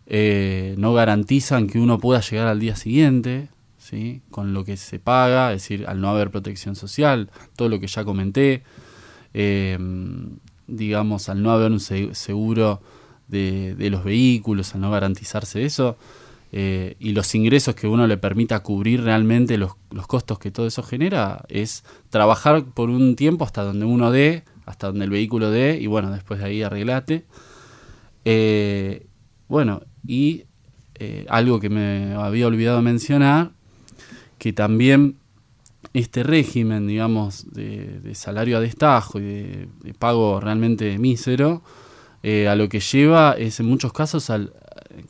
eh, 0.05 0.75
no 0.77 0.93
garantizan 0.93 1.65
que 1.65 1.79
uno 1.79 1.97
pueda 1.97 2.21
llegar 2.21 2.47
al 2.47 2.59
día 2.59 2.75
siguiente, 2.75 3.49
Con 4.31 4.53
lo 4.53 4.63
que 4.63 4.77
se 4.77 4.99
paga, 4.99 5.53
es 5.53 5.61
decir, 5.61 5.85
al 5.87 6.01
no 6.01 6.09
haber 6.09 6.31
protección 6.31 6.75
social, 6.75 7.29
todo 7.55 7.69
lo 7.69 7.79
que 7.79 7.87
ya 7.87 8.03
comenté, 8.03 8.63
eh, 9.33 9.77
digamos, 10.65 11.29
al 11.29 11.43
no 11.43 11.51
haber 11.51 11.71
un 11.71 11.79
seguro 11.79 12.81
de, 13.27 13.75
los 13.91 14.03
vehículos, 14.03 14.73
al 14.73 14.81
no 14.81 14.89
garantizarse 14.89 15.65
eso, 15.65 15.97
eh, 16.51 16.95
y 16.99 17.11
los 17.11 17.35
ingresos 17.35 17.75
que 17.75 17.87
uno 17.87 18.07
le 18.07 18.17
permita 18.17 18.61
cubrir 18.61 19.03
realmente 19.03 19.57
los, 19.57 19.75
costos 20.07 20.39
que 20.39 20.51
todo 20.51 20.65
eso 20.65 20.81
genera, 20.81 21.43
es 21.49 21.83
trabajar 22.09 22.63
por 22.63 22.89
un 22.89 23.15
tiempo 23.15 23.45
hasta 23.45 23.63
donde 23.63 23.85
uno 23.85 24.09
dé, 24.09 24.45
hasta 24.65 24.87
donde 24.87 25.05
el 25.05 25.11
vehículo 25.11 25.51
dé, 25.51 25.77
y 25.79 25.85
bueno, 25.85 26.11
después 26.11 26.39
de 26.39 26.45
ahí 26.45 26.63
arreglate. 26.63 27.25
Eh, 28.23 29.05
bueno, 29.47 29.81
y 30.07 30.45
algo 31.27 31.59
que 31.59 31.69
me 31.69 32.13
había 32.13 32.47
olvidado 32.47 32.81
mencionar, 32.81 33.51
que 34.45 34.53
también 34.53 35.15
este 35.93 36.21
régimen, 36.21 36.85
digamos, 36.85 37.51
de, 37.51 38.13
salario 38.13 38.57
a 38.57 38.59
destajo 38.59 39.17
y 39.17 39.23
de, 39.23 39.67
de 39.81 39.93
pago 39.95 40.39
realmente 40.39 40.99
mísero, 40.99 41.63
eh, 42.21 42.47
a 42.47 42.55
lo 42.55 42.69
que 42.69 42.79
lleva 42.79 43.33
es 43.39 43.59
en 43.59 43.65
muchos 43.65 43.91
casos 43.91 44.31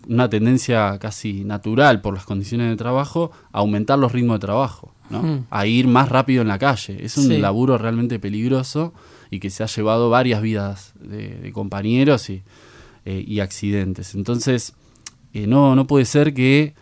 una 0.08 0.30
tendencia 0.30 0.98
casi 1.00 1.44
natural 1.44 2.00
por 2.00 2.14
las 2.14 2.24
condiciones 2.24 2.70
de 2.70 2.78
trabajo 2.78 3.32
a 3.52 3.58
aumentar 3.60 4.00
los 4.00 4.14
ritmos 4.14 4.36
de 4.36 4.46
trabajo, 4.48 4.94
hmm. 5.10 5.40
a 5.50 5.66
ir 5.66 5.90
más 5.90 6.08
rápido 6.08 6.42
en 6.42 6.48
la 6.48 6.58
calle. 6.58 7.04
Es 7.04 7.18
un 7.18 7.42
laburo 7.42 7.78
realmente 7.78 8.20
peligroso 8.20 8.94
y 9.32 9.42
que 9.42 9.50
se 9.50 9.64
ha 9.64 9.66
llevado 9.66 10.10
varias 10.10 10.42
vidas 10.42 10.94
de, 11.02 11.52
compañeros 11.52 12.30
y, 12.30 12.42
eh, 13.04 13.42
accidentes. 13.42 14.16
Entonces, 14.16 14.76
eh, 15.34 15.46
no, 15.46 15.76
no 15.76 15.88
puede 15.88 16.06
ser 16.06 16.34
que, 16.34 16.74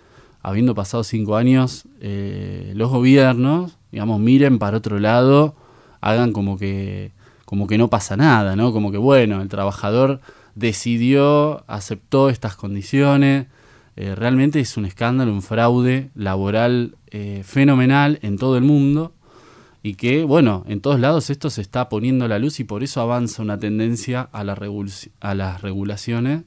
habiendo 0.44 0.76
pasado 0.76 1.04
cinco 1.04 1.36
años, 1.36 1.86
los 2.00 2.90
gobiernos, 2.92 3.78
digamos, 3.92 4.20
miren 4.20 4.60
para 4.60 4.78
otro 4.78 5.00
lado, 5.00 5.56
hagan 6.02 6.34
como 6.34 6.58
que 6.58 7.12
como 7.46 7.68
que 7.68 7.78
no 7.78 7.90
pasa 7.90 8.18
nada, 8.18 8.56
¿no? 8.56 8.74
Como 8.74 8.92
que 8.92 8.98
bueno, 8.98 9.42
el 9.42 9.48
trabajador 9.48 10.22
decidió, 10.56 11.64
aceptó 11.68 12.30
estas 12.30 12.56
condiciones. 12.56 13.48
Eh, 13.96 14.16
realmente 14.16 14.60
es 14.60 14.76
un 14.78 14.86
escándalo, 14.86 15.32
un 15.32 15.42
fraude 15.42 16.10
laboral 16.16 16.96
eh, 17.12 17.44
fenomenal 17.46 18.18
en 18.24 18.38
todo 18.38 18.58
el 18.58 18.64
mundo 18.64 19.14
y 19.84 19.96
que, 19.96 20.24
bueno, 20.24 20.64
en 20.68 20.82
todos 20.82 21.00
lados 21.00 21.30
esto 21.30 21.50
se 21.50 21.62
está 21.62 21.90
poniendo 21.90 22.26
a 22.26 22.28
la 22.28 22.40
luz 22.40 22.60
y 22.60 22.64
por 22.64 22.84
eso 22.84 23.02
avanza 23.02 23.44
una 23.44 23.60
tendencia 23.60 24.30
a, 24.32 24.44
la 24.44 24.58
a 25.20 25.36
las 25.36 25.62
regulaciones 25.62 26.42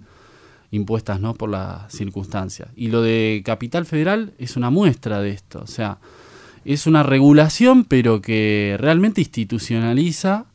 impuestas 0.71 1.21
¿no? 1.21 1.35
por 1.35 1.51
las 1.51 1.93
circunstancias. 1.93 2.69
Y 2.77 2.89
lo 2.89 3.03
de 3.03 3.43
Capital 3.45 3.87
Federal 3.87 4.35
es 4.39 4.57
una 4.57 4.71
muestra 4.71 5.21
de 5.21 5.31
esto, 5.31 5.61
o 5.63 5.67
sea, 5.67 5.99
es 6.65 6.87
una 6.87 7.03
regulación 7.03 7.85
pero 7.85 8.21
que 8.21 8.77
realmente 8.79 9.21
institucionaliza 9.21 10.47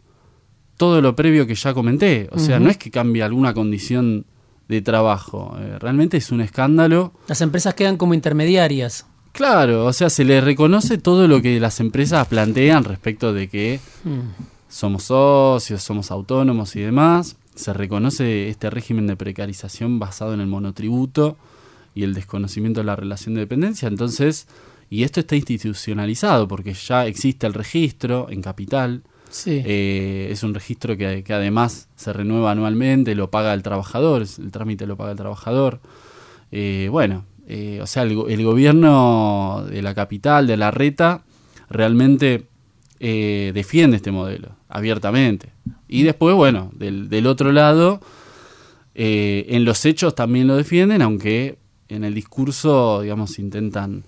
todo 0.82 1.00
lo 1.00 1.16
previo 1.16 1.46
que 1.46 1.54
ya 1.54 1.76
comenté. 1.76 2.28
O 2.32 2.40
sea, 2.40 2.60
no 2.60 2.70
es 2.72 2.78
que 2.78 2.90
cambie 2.90 3.22
alguna 3.22 3.54
condición 3.54 4.26
de 4.68 4.82
trabajo. 4.82 5.56
Eh, 5.60 5.78
realmente 5.78 6.18
es 6.18 6.32
un 6.32 6.42
escándalo. 6.42 7.14
Las 7.28 7.42
empresas 7.42 7.76
quedan 7.76 7.98
como 7.98 8.16
intermediarias. 8.16 9.06
Claro, 9.32 9.86
o 9.86 9.94
sea, 9.94 10.10
se 10.10 10.26
le 10.26 10.42
reconoce 10.42 10.98
todo 10.98 11.28
lo 11.28 11.42
que 11.42 11.60
las 11.60 11.80
empresas 11.80 12.28
plantean 12.28 12.84
respecto 12.84 13.32
de 13.32 13.48
que 13.48 13.80
mm. 14.04 14.44
somos 14.70 15.04
socios, 15.04 15.84
somos 15.84 16.10
autónomos 16.10 16.76
y 16.76 16.82
demás. 16.82 17.38
Se 17.56 17.74
reconoce 17.74 18.50
este 18.50 18.70
régimen 18.70 19.08
de 19.08 19.16
precarización 19.16 20.00
basado 20.00 20.34
en 20.34 20.42
el 20.42 20.48
monotributo 20.48 21.38
y 21.94 22.04
el 22.04 22.14
desconocimiento 22.14 22.80
de 22.80 22.86
la 22.86 22.96
relación 22.96 23.36
de 23.36 23.42
dependencia. 23.42 23.88
Entonces, 23.88 24.48
y 24.90 25.04
esto 25.04 25.20
está 25.20 25.36
institucionalizado 25.36 26.48
porque 26.48 26.74
ya 26.74 27.06
existe 27.06 27.48
el 27.48 27.54
registro 27.54 28.28
en 28.30 28.42
capital 28.42 29.04
eh, 29.46 30.30
es 30.32 30.44
un 30.44 30.54
registro 30.54 30.98
que, 30.98 31.24
además 31.30 31.88
se 31.96 32.14
renueva 32.14 32.52
anualmente, 32.52 33.16
lo 33.16 33.32
paga 33.32 33.54
el 33.54 33.64
trabajador, 33.64 34.22
el 34.22 34.52
trámite 34.52 34.86
lo 34.86 34.98
paga 34.98 35.12
el 35.12 35.18
trabajador. 35.18 35.80
Eh, 36.52 36.90
bueno, 36.92 37.26
eh, 37.48 37.80
o 37.82 37.88
sea, 37.88 38.04
el, 38.04 38.44
gobierno 38.44 39.66
de 39.70 39.82
la 39.82 39.96
capital, 39.96 40.48
de 40.48 40.58
la 40.58 40.72
reta, 40.72 41.24
realmente 41.70 42.46
defiende 43.00 43.98
este 43.98 44.12
modelo 44.12 44.50
abiertamente. 44.70 45.50
Y 45.92 46.04
después, 46.04 46.36
bueno, 46.36 46.72
del, 46.74 47.28
otro 47.28 47.52
lado, 47.52 48.00
en 48.96 49.66
los 49.66 49.86
hechos 49.86 50.16
también 50.16 50.48
lo 50.48 50.56
defienden, 50.56 51.04
aunque 51.04 51.58
en 51.90 52.04
el 52.04 52.16
discurso, 52.16 53.02
digamos, 53.02 53.38
intentan 53.38 54.04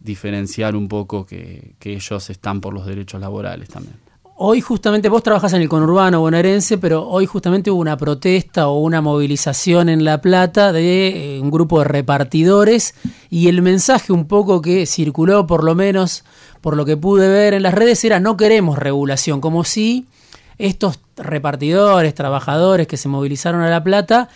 diferenciar 0.00 0.74
un 0.74 0.88
poco 0.88 1.24
que 1.24 1.76
ellos 1.84 2.30
están 2.30 2.60
por 2.60 2.74
los 2.74 2.86
derechos 2.86 3.20
laborales 3.20 3.68
también. 3.68 3.96
Hoy 4.44 4.60
justamente 4.60 5.08
vos 5.08 5.22
trabajas 5.22 5.52
en 5.52 5.62
el 5.62 5.68
conurbano 5.68 6.18
bonaerense, 6.18 6.76
pero 6.76 7.06
hoy 7.06 7.26
justamente 7.26 7.70
hubo 7.70 7.80
una 7.80 7.96
protesta 7.96 8.66
o 8.66 8.80
una 8.80 9.00
movilización 9.00 9.88
en 9.88 10.04
La 10.04 10.20
Plata 10.20 10.72
de 10.72 11.36
eh, 11.36 11.40
un 11.40 11.48
grupo 11.48 11.78
de 11.78 11.84
repartidores 11.84 12.96
y 13.30 13.46
el 13.46 13.62
mensaje 13.62 14.12
un 14.12 14.26
poco 14.26 14.60
que 14.60 14.86
circuló, 14.86 15.46
por 15.46 15.62
lo 15.62 15.76
menos 15.76 16.24
por 16.60 16.76
lo 16.76 16.84
que 16.84 16.96
pude 16.96 17.28
ver 17.28 17.54
en 17.54 17.62
las 17.62 17.72
redes, 17.72 18.04
era 18.04 18.18
no 18.18 18.36
queremos 18.36 18.80
regulación, 18.80 19.40
como 19.40 19.62
si 19.62 20.06
estos 20.62 21.00
repartidores, 21.16 22.14
trabajadores 22.14 22.86
que 22.86 22.96
se 22.96 23.08
movilizaron 23.08 23.62
a 23.62 23.68
La 23.68 23.82
Plata 23.82 24.28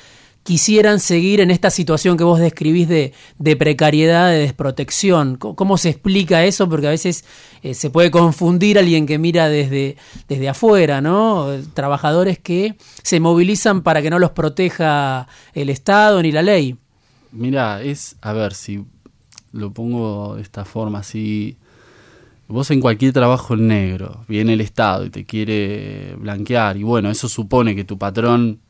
quisieran 0.43 1.01
seguir 1.01 1.41
en 1.41 1.51
esta 1.51 1.71
situación 1.71 2.17
que 2.17 2.25
vos 2.25 2.39
describís 2.39 2.89
de, 2.89 3.13
precariedad, 3.57 4.31
de 4.31 4.39
desprotección. 4.39 5.37
¿Cómo, 5.37 5.79
se 5.79 5.91
explica 5.91 6.45
eso? 6.45 6.69
Porque 6.69 6.87
a 6.87 6.91
veces 6.91 7.25
eh, 7.63 7.75
se 7.75 7.91
puede 7.91 8.11
confundir 8.11 8.79
alguien 8.79 9.07
que 9.07 9.19
mira 9.19 9.49
desde, 9.49 9.97
desde 10.29 10.49
afuera, 10.49 11.01
¿no? 11.01 11.49
Trabajadores 11.75 12.39
que 12.39 12.77
se 13.03 13.19
movilizan 13.19 13.83
para 13.83 14.03
que 14.03 14.11
no 14.11 14.19
los 14.19 14.31
proteja 14.31 15.27
el 15.53 15.69
Estado 15.69 16.23
ni 16.23 16.33
la 16.33 16.43
ley. 16.43 16.77
Mira, 17.33 17.83
es, 17.83 18.17
a 18.21 18.33
ver, 18.33 18.55
si 18.55 18.85
lo 19.53 19.73
pongo 19.73 20.37
de 20.37 20.43
esta 20.43 20.65
forma, 20.65 21.03
si 21.03 21.57
vos 22.49 22.71
en 22.71 22.81
cualquier 22.81 23.13
trabajo 23.13 23.57
negro 23.57 24.25
viene 24.29 24.53
el 24.53 24.61
Estado 24.61 25.05
y 25.07 25.11
te 25.11 25.25
quiere 25.25 26.15
blanquear, 26.19 26.77
y 26.77 26.83
bueno, 26.83 27.11
eso 27.11 27.29
supone 27.29 27.75
que 27.75 27.85
tu 27.85 27.99
patrón 27.99 28.61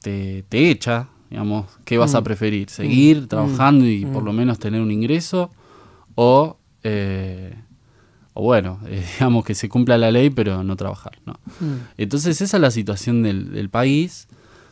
te, 0.00 0.44
echa, 0.50 1.08
digamos, 1.30 1.66
¿qué 1.84 1.98
vas 1.98 2.14
a 2.14 2.20
mm. 2.20 2.24
preferir? 2.24 2.70
¿Seguir 2.70 3.22
mm. 3.22 3.28
trabajando 3.28 3.86
y 3.86 4.04
mm. 4.04 4.12
por 4.12 4.22
lo 4.22 4.32
menos 4.32 4.58
tener 4.58 4.80
un 4.80 4.90
ingreso? 4.90 5.50
¿O, 6.14 6.56
eh, 6.82 7.54
o 8.34 8.42
bueno, 8.42 8.80
eh, 8.86 9.04
digamos 9.14 9.44
que 9.44 9.54
se 9.54 9.68
cumpla 9.68 9.98
la 9.98 10.10
ley 10.10 10.30
pero 10.30 10.62
no 10.64 10.76
trabajar? 10.76 11.18
¿no? 11.26 11.38
Entonces 11.96 12.40
esa 12.40 12.56
es 12.56 12.60
la 12.60 12.70
situación 12.70 13.22
del, 13.22 13.68
país. 13.70 14.28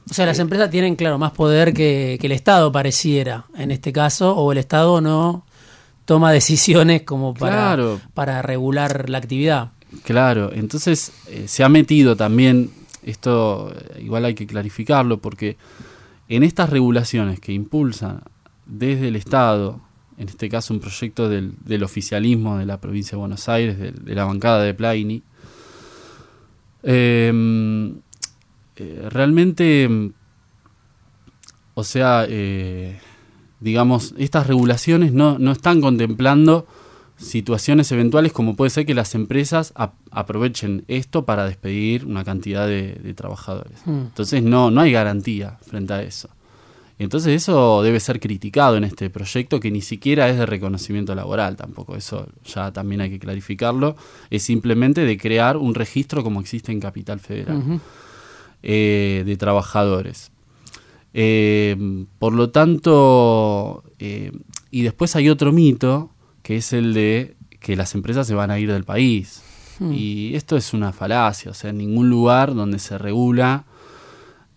O 0.09 0.15
sea, 0.15 0.25
las 0.25 0.39
eh, 0.39 0.43
empresas 0.43 0.71
tienen, 0.71 0.97
claro, 0.97 1.19
más 1.19 1.33
poder 1.33 1.75
que, 1.75 2.19
el 2.21 2.33
Estado 2.33 2.73
pareciera 2.73 3.47
en 3.57 3.71
este 3.71 3.93
caso, 3.93 4.35
o 4.37 4.53
el 4.53 4.59
Estado 4.59 5.01
no 5.01 5.45
toma 6.07 6.33
decisiones 6.33 7.03
como 7.03 7.35
para, 7.35 7.77
para 8.15 8.41
regular 8.41 9.11
la 9.11 9.19
actividad. 9.19 9.73
Claro, 10.03 10.51
entonces 10.53 11.13
se 11.47 11.63
ha 11.63 11.69
metido 11.69 12.17
también 12.17 12.71
esto 13.07 13.73
eh, 13.73 14.03
igual 14.03 14.25
hay 14.27 14.35
que 14.35 14.47
clarificarlo 14.47 15.19
porque 15.19 15.57
en 16.29 16.43
estas 16.43 16.69
regulaciones 16.69 17.41
que 17.41 17.53
impulsan 17.53 18.21
desde 18.67 19.09
el 19.09 19.17
Estado, 19.17 19.81
en 20.19 20.29
este 20.29 20.49
caso 20.49 20.75
un 20.75 20.81
proyecto 20.81 21.29
del, 21.29 21.83
oficialismo 21.85 22.59
de 22.59 22.67
la 22.67 22.81
provincia 22.81 23.13
de 23.13 23.19
Buenos 23.19 23.49
Aires, 23.49 23.79
de, 23.79 24.15
la 24.15 24.25
bancada 24.25 24.63
de 24.65 24.75
Plaini, 24.75 25.23
em, 26.83 27.95
eh, 28.75 29.09
realmente, 29.09 29.89
o 31.75 31.85
sea, 31.85 32.27
eh, 32.29 32.99
digamos, 33.61 34.15
estas 34.19 34.47
regulaciones 34.47 35.13
no, 35.13 35.39
no 35.39 35.53
están 35.53 35.81
contemplando 35.81 36.67
situaciones 37.17 37.91
eventuales 37.93 38.33
como 38.33 38.57
puede 38.57 38.71
ser 38.71 38.85
que 38.85 38.95
las 38.95 39.15
empresas 39.15 39.73
aprovechen 40.11 40.85
esto 40.87 41.25
para 41.25 41.47
despedir 41.47 42.05
una 42.05 42.25
cantidad 42.25 42.67
de, 42.67 43.15
trabajadores. 43.15 43.79
Hmm. 43.87 44.07
Entonces 44.09 44.43
no, 44.43 44.71
no 44.71 44.83
hay 44.83 44.93
garantía 44.93 45.59
frente 45.63 45.95
a 45.95 46.03
eso. 46.03 46.29
Entonces 46.99 47.43
eso 47.43 47.83
debe 47.83 48.01
ser 48.01 48.21
criticado 48.21 48.77
en 48.77 48.85
este 48.85 49.11
proyecto 49.11 49.61
que 49.61 49.71
ni 49.71 49.83
siquiera 49.83 50.29
es 50.31 50.39
de 50.39 50.47
reconocimiento 50.47 51.15
laboral 51.15 51.55
tampoco, 51.57 51.95
eso 51.95 52.27
ya 52.45 52.73
también 52.73 53.03
hay 53.03 53.11
que 53.11 53.19
clarificarlo, 53.19 53.97
es 54.31 54.43
simplemente 54.43 55.03
de 55.03 55.19
crear 55.19 55.59
un 55.59 55.75
registro 55.75 56.23
como 56.23 56.41
existe 56.41 56.73
en 56.73 56.81
Capital 56.81 57.21
Federal 57.21 57.81
eh, 58.63 59.25
de 59.27 59.37
trabajadores. 59.37 60.31
Eh, 61.19 62.05
por 62.19 62.35
lo 62.35 62.51
tanto, 62.51 63.83
eh, 63.99 64.33
y 64.71 64.83
después 64.83 65.17
hay 65.17 65.31
otro 65.31 65.51
mito 65.51 66.11
que 66.43 66.57
es 66.57 66.75
el 66.75 66.93
de 66.93 67.37
que 67.59 67.75
las 67.75 67.95
empresas 67.95 68.27
se 68.27 68.35
van 68.35 68.51
a 68.51 68.59
ir 68.59 68.71
del 68.71 68.85
país. 68.85 69.43
Hmm. 69.79 69.93
Y 69.95 70.35
esto 70.35 70.57
es 70.59 70.75
una 70.75 70.93
falacia, 70.93 71.51
o 71.51 71.55
sea, 71.55 71.71
en 71.71 71.79
ningún 71.79 72.11
lugar 72.11 72.55
donde 72.55 72.79
se 72.79 72.99
regula 72.99 73.65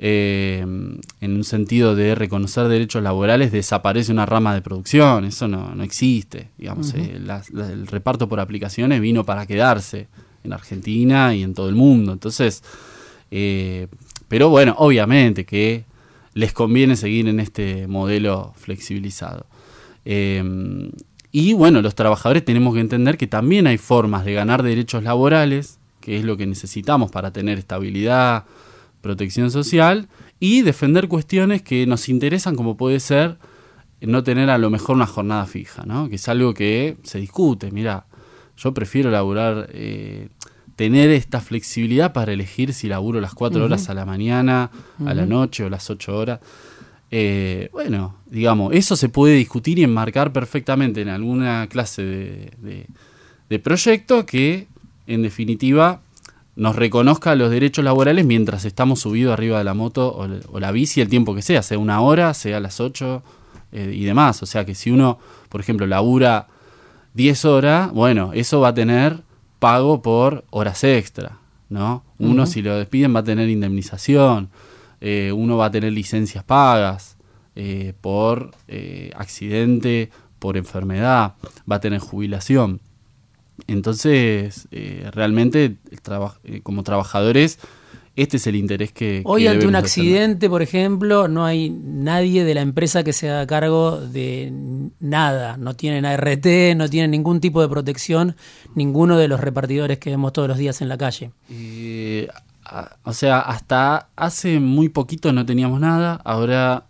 eh, 0.02 0.60
en 0.62 1.36
un 1.36 1.44
sentido 1.44 1.94
de 1.96 2.16
reconocer 2.16 2.68
derechos 2.70 3.04
laborales 3.04 3.52
desaparece 3.52 4.12
una 4.14 4.26
rama 4.26 4.54
de 4.54 4.62
producción, 4.62 5.26
eso 5.26 5.48
no, 5.48 5.76
no 5.76 5.84
existe. 5.84 6.50
Digamos, 6.58 6.94
eh, 6.94 7.20
la- 7.22 7.44
la- 7.52 7.70
el 7.72 7.86
reparto 7.88 8.30
por 8.30 8.40
aplicaciones 8.40 9.02
vino 9.02 9.26
para 9.26 9.46
quedarse 9.46 10.08
en 10.44 10.54
Argentina 10.54 11.36
y 11.36 11.44
en 11.44 11.54
todo 11.54 11.68
el 11.68 11.76
mundo. 11.76 12.14
Entonces, 12.14 12.64
eh, 13.32 13.88
pero 14.30 14.48
bueno, 14.50 14.74
obviamente 14.78 15.46
que 15.46 15.84
les 16.40 16.54
conviene 16.54 16.96
seguir 16.96 17.28
en 17.28 17.40
este 17.40 17.88
modelo 17.88 18.54
flexibilizado. 18.56 19.46
Eh, 20.06 20.42
y 21.32 21.54
bueno, 21.54 21.82
los 21.82 21.96
trabajadores 21.96 22.46
tenemos 22.46 22.74
que 22.74 22.80
entender 22.80 23.18
que 23.18 23.28
también 23.28 23.68
hay 23.68 23.78
formas 23.78 24.24
de 24.24 24.34
ganar 24.34 24.64
derechos 24.64 25.04
laborales, 25.04 25.80
que 26.00 26.18
es 26.18 26.24
lo 26.24 26.38
que 26.38 26.48
necesitamos 26.48 27.12
para 27.12 27.32
tener 27.32 27.60
estabilidad, 27.60 28.46
protección 29.02 29.52
social, 29.52 30.08
y 30.40 30.62
defender 30.62 31.10
cuestiones 31.10 31.62
que 31.62 31.86
nos 31.86 32.08
interesan, 32.08 32.56
como 32.56 32.78
puede 32.78 33.02
ser 33.02 33.38
no 34.02 34.24
tener 34.24 34.50
a 34.50 34.58
lo 34.58 34.70
mejor 34.70 34.96
una 34.96 35.08
jornada 35.08 35.46
fija, 35.46 35.84
¿no? 35.86 36.08
que 36.08 36.16
es 36.16 36.30
algo 36.30 36.54
que 36.54 36.96
se 37.04 37.20
discute. 37.20 37.70
Mira, 37.70 38.06
yo 38.56 38.74
prefiero 38.74 39.12
laburar, 39.12 39.70
eh, 39.74 40.30
tener 40.80 41.10
esta 41.10 41.42
flexibilidad 41.42 42.14
para 42.14 42.32
elegir 42.32 42.74
si 42.74 42.88
laburo 42.88 43.20
las 43.20 43.34
cuatro 43.34 43.66
horas 43.66 43.90
a 43.90 43.94
la 43.94 44.06
mañana, 44.06 44.72
a 45.06 45.14
la 45.14 45.26
noche 45.26 45.66
o 45.66 45.70
las 45.70 45.90
ocho 45.90 46.16
horas. 46.16 46.40
Eh, 47.12 47.68
bueno, 47.74 48.16
digamos, 48.28 48.74
eso 48.74 48.96
se 48.96 49.10
puede 49.10 49.34
discutir 49.36 49.78
y 49.78 49.84
enmarcar 49.84 50.32
perfectamente 50.32 51.02
en 51.02 51.10
alguna 51.10 51.68
clase 51.68 52.04
de, 52.04 52.52
de- 52.60 52.86
de 53.50 53.60
proyecto 53.60 54.26
que, 54.26 54.68
en 55.06 55.22
definitiva, 55.24 56.00
nos 56.56 56.78
reconozca 56.78 57.36
los 57.36 57.52
derechos 57.52 57.84
laborales 57.84 58.26
mientras 58.26 58.64
estamos 58.64 59.02
subidos 59.02 59.34
arriba 59.34 59.58
de 59.58 59.66
la 59.66 59.74
moto 59.74 60.16
o, 60.16 60.28
la- 60.28 60.40
o 60.50 60.62
la 60.62 60.72
bici 60.72 61.02
el 61.02 61.10
tiempo 61.10 61.36
que 61.36 61.42
sea, 61.42 61.62
sea 61.62 61.78
una 61.78 62.00
hora, 62.00 62.34
sea 62.34 62.62
las 62.62 62.80
ocho 62.80 63.22
eh, 63.74 63.92
y 63.94 64.06
demás. 64.06 64.42
O 64.44 64.46
sea 64.46 64.64
que 64.64 64.76
si 64.76 64.92
uno, 64.92 65.20
por 65.50 65.60
ejemplo, 65.60 65.86
labura 65.88 66.48
10 67.16 67.44
horas, 67.44 67.92
bueno, 67.92 68.32
eso 68.34 68.62
va 68.62 68.70
a 68.70 68.74
tener 68.74 69.28
pago 69.60 70.02
por 70.02 70.46
horas 70.50 70.84
extra, 70.84 71.38
¿no? 71.70 72.04
Uno 72.18 72.46
si 72.46 72.62
lo 72.62 72.76
despiden 72.78 73.14
va 73.16 73.20
a 73.20 73.24
tener 73.24 73.50
indemnización, 73.50 74.50
eh, 75.02 75.32
uno 75.34 75.58
va 75.58 75.66
a 75.68 75.72
tener 75.72 75.94
licencias 75.94 76.44
pagas 76.44 77.18
eh, 77.56 77.94
por 78.02 78.52
eh, 78.68 79.12
accidente, 79.16 80.10
por 80.40 80.58
enfermedad, 80.58 81.36
va 81.70 81.76
a 81.76 81.80
tener 81.80 82.00
jubilación. 82.00 82.80
Entonces, 83.68 84.68
realmente, 85.12 85.76
traba- 86.02 86.38
como 86.64 86.84
trabajadores, 86.84 87.60
este 88.22 88.38
es 88.38 88.48
el 88.48 88.56
interés 88.56 88.92
que... 88.92 89.22
Hoy 89.26 89.44
que 89.44 89.50
ante 89.50 89.68
un 89.68 89.76
accidente, 89.76 90.50
por 90.50 90.62
ejemplo, 90.62 91.28
no 91.28 91.46
hay 91.46 91.70
nadie 91.70 92.44
de 92.44 92.54
la 92.54 92.62
empresa 92.62 93.04
que 93.04 93.14
se 93.14 93.30
haga 93.30 93.48
cargo 93.48 94.00
de 94.00 94.52
nada. 95.00 95.58
No 95.58 95.76
tienen 95.76 96.06
ART, 96.06 96.46
no 96.76 96.90
tienen 96.90 97.12
ningún 97.12 97.40
tipo 97.40 97.62
de 97.62 97.70
protección, 97.70 98.36
ninguno 98.76 99.18
de 99.18 99.28
los 99.28 99.40
repartidores 99.40 99.98
que 100.00 100.10
vemos 100.10 100.34
todos 100.34 100.48
los 100.48 100.58
días 100.58 100.82
en 100.82 100.90
la 100.90 100.98
calle. 100.98 101.32
Eh, 101.50 102.28
a- 102.66 102.98
o 103.04 103.14
sea, 103.14 103.40
hasta 103.40 104.10
hace 104.16 104.60
muy 104.60 104.90
poquito 104.90 105.32
no 105.34 105.46
teníamos 105.46 105.80
nada. 105.80 106.20
Ahora 106.24 106.86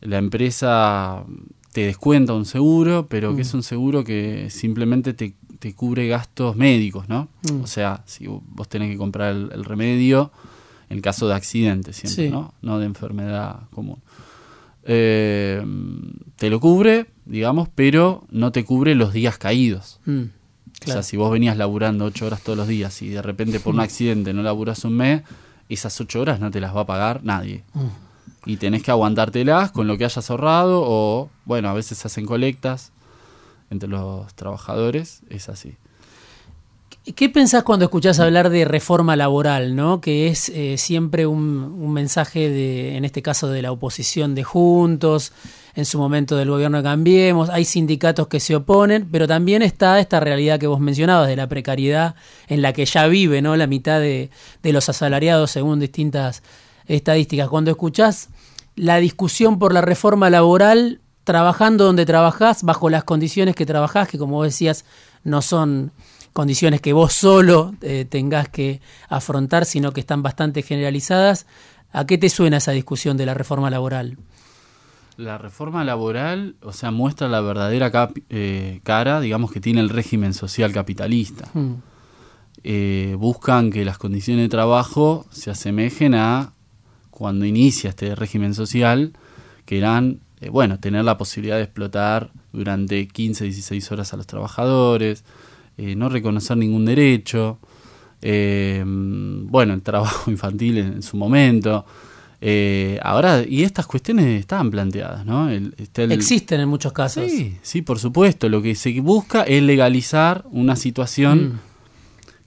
la 0.00 0.18
empresa 0.18 1.24
te 1.72 1.82
descuenta 1.86 2.32
un 2.32 2.46
seguro, 2.46 3.06
pero 3.08 3.36
que 3.36 3.42
es 3.42 3.52
un 3.52 3.62
seguro 3.62 4.02
que 4.04 4.48
simplemente 4.48 5.12
te, 5.12 5.34
te 5.70 5.74
cubre 5.74 6.06
gastos 6.06 6.54
médicos, 6.56 7.08
¿no? 7.08 7.28
Mm. 7.50 7.62
O 7.62 7.66
sea, 7.66 8.02
si 8.06 8.26
vos 8.28 8.68
tenés 8.68 8.90
que 8.90 8.96
comprar 8.96 9.34
el, 9.34 9.50
el 9.52 9.64
remedio 9.64 10.30
en 10.88 11.00
caso 11.00 11.26
de 11.26 11.34
accidente 11.34 11.92
siempre, 11.92 12.26
Sí. 12.26 12.30
¿no? 12.30 12.54
No 12.62 12.78
de 12.78 12.86
enfermedad 12.86 13.60
común. 13.74 13.98
Eh, 14.84 15.60
te 16.36 16.48
lo 16.50 16.60
cubre, 16.60 17.06
digamos, 17.24 17.68
pero 17.74 18.24
no 18.30 18.52
te 18.52 18.64
cubre 18.64 18.94
los 18.94 19.12
días 19.12 19.38
caídos. 19.38 19.98
Mm, 20.06 20.22
O 20.86 20.86
sea, 20.86 21.02
si 21.02 21.16
vos 21.16 21.32
venías 21.32 21.56
laburando 21.56 22.04
ocho 22.04 22.26
horas 22.26 22.42
todos 22.42 22.56
los 22.56 22.68
días 22.68 23.02
y 23.02 23.08
de 23.08 23.22
repente 23.22 23.58
por 23.58 23.74
un 23.74 23.80
accidente 23.80 24.32
no 24.32 24.42
laburas 24.42 24.84
un 24.84 24.92
mes, 24.96 25.22
esas 25.68 26.00
ocho 26.00 26.20
horas 26.20 26.38
no 26.38 26.50
te 26.52 26.60
las 26.60 26.76
va 26.76 26.82
a 26.82 26.86
pagar 26.86 27.24
nadie. 27.24 27.64
Mm. 27.74 27.86
Y 28.48 28.58
tenés 28.58 28.84
que 28.84 28.92
aguantártelas 28.92 29.72
con 29.72 29.88
lo 29.88 29.98
que 29.98 30.04
hayas 30.04 30.30
ahorrado 30.30 30.82
o, 30.84 31.30
bueno, 31.46 31.68
a 31.68 31.72
veces 31.74 31.98
se 31.98 32.06
hacen 32.06 32.26
colectas 32.26 32.92
entre 33.70 33.88
los 33.88 34.34
trabajadores, 34.34 35.22
es 35.28 35.48
así. 35.48 35.76
¿Qué 37.14 37.28
pensás 37.28 37.62
cuando 37.62 37.84
escuchás 37.84 38.18
hablar 38.18 38.50
de 38.50 38.64
reforma 38.64 39.14
laboral, 39.14 39.76
no? 39.76 40.00
Que 40.00 40.26
es 40.26 40.48
eh, 40.48 40.76
siempre 40.76 41.24
un, 41.24 41.92
mensaje 41.92 42.50
de, 42.50 42.96
en 42.96 43.04
este 43.04 43.22
caso, 43.22 43.48
de 43.48 43.62
la 43.62 43.70
oposición 43.70 44.34
de 44.34 44.42
Juntos, 44.42 45.32
en 45.76 45.84
su 45.84 45.98
momento 45.98 46.36
del 46.36 46.50
gobierno 46.50 46.78
de 46.78 46.82
Cambiemos. 46.82 47.48
Hay 47.50 47.64
sindicatos 47.64 48.26
que 48.26 48.40
se 48.40 48.56
oponen, 48.56 49.08
pero 49.08 49.28
también 49.28 49.62
está 49.62 50.00
esta 50.00 50.18
realidad 50.18 50.58
que 50.58 50.66
vos 50.66 50.80
mencionabas 50.80 51.28
de 51.28 51.36
la 51.36 51.48
precariedad 51.48 52.16
en 52.48 52.60
la 52.60 52.72
que 52.72 52.84
ya 52.84 53.06
vive, 53.06 53.40
¿no? 53.40 53.54
La 53.54 53.68
mitad 53.68 54.00
de, 54.00 54.30
de 54.64 54.72
los 54.72 54.88
asalariados, 54.88 55.52
según 55.52 55.78
distintas 55.78 56.42
estadísticas. 56.86 57.48
Cuando 57.48 57.70
escuchás 57.70 58.30
la 58.74 58.96
discusión 58.96 59.60
por 59.60 59.72
la 59.72 59.80
reforma 59.80 60.28
laboral, 60.28 61.00
trabajando 61.26 61.84
donde 61.84 62.06
trabajás, 62.06 62.62
bajo 62.62 62.88
las 62.88 63.02
condiciones 63.02 63.56
que 63.56 63.66
trabajás, 63.66 64.06
que 64.06 64.16
como 64.16 64.44
decías, 64.44 64.84
no 65.24 65.42
son 65.42 65.90
condiciones 66.32 66.80
que 66.80 66.92
vos 66.92 67.12
solo 67.12 67.74
eh, 67.82 68.06
tengas 68.08 68.48
que 68.48 68.80
afrontar, 69.08 69.64
sino 69.64 69.90
que 69.92 69.98
están 69.98 70.22
bastante 70.22 70.62
generalizadas. 70.62 71.46
¿A 71.92 72.06
qué 72.06 72.16
te 72.16 72.28
suena 72.28 72.58
esa 72.58 72.70
discusión 72.70 73.16
de 73.16 73.26
la 73.26 73.34
reforma 73.34 73.70
laboral? 73.70 74.18
La 75.16 75.36
reforma 75.36 75.82
laboral, 75.82 76.54
o 76.62 76.72
sea, 76.72 76.92
muestra 76.92 77.26
la 77.26 77.40
verdadera 77.40 77.90
eh, 78.30 78.80
cara, 78.84 79.20
digamos, 79.20 79.50
que 79.50 79.60
tiene 79.60 79.80
el 79.80 79.88
régimen 79.88 80.32
social 80.32 80.72
capitalista. 80.72 81.48
Mm, 81.54 81.72
eh, 82.62 83.16
buscan 83.18 83.72
que 83.72 83.84
las 83.84 83.98
condiciones 83.98 84.44
de 84.44 84.48
trabajo 84.48 85.26
se 85.30 85.50
asemejen 85.50 86.14
a 86.14 86.52
cuando 87.10 87.46
inicia 87.46 87.90
este 87.90 88.14
régimen 88.14 88.54
social, 88.54 89.14
que 89.64 89.78
eran, 89.78 90.20
eh, 90.40 90.48
bueno, 90.50 90.78
tener 90.78 91.04
la 91.04 91.16
posibilidad 91.18 91.56
de 91.56 91.62
explotar 91.64 92.30
durante 92.52 93.06
15, 93.08 93.44
16 93.44 93.92
horas 93.92 94.12
a 94.12 94.16
los 94.16 94.26
trabajadores, 94.26 95.24
eh, 95.78 95.94
no 95.96 96.08
reconocer 96.08 96.56
ningún 96.56 96.84
derecho, 96.84 97.58
eh, 98.22 98.82
bueno, 98.86 99.74
el 99.74 99.82
trabajo 99.82 100.30
infantil 100.30 100.78
en, 100.78 100.86
en 100.94 101.02
su 101.02 101.16
momento. 101.16 101.84
eh, 102.40 103.00
ahora, 103.02 103.42
y 103.48 103.62
estas 103.62 103.86
cuestiones 103.86 104.26
estaban 104.40 104.70
planteadas, 104.70 105.24
¿no? 105.24 105.48
El- 105.48 105.74
está 105.78 106.02
el- 106.02 106.12
Existen 106.12 106.60
en 106.60 106.68
muchos 106.68 106.92
casos. 106.92 107.24
Sí, 107.30 107.56
sí, 107.62 107.80
por 107.82 107.98
supuesto. 107.98 108.48
Lo 108.50 108.60
que 108.60 108.74
se 108.74 109.00
busca 109.00 109.42
es 109.42 109.62
legalizar 109.62 110.44
una 110.50 110.76
situación 110.76 111.38
Mm. 111.54 111.58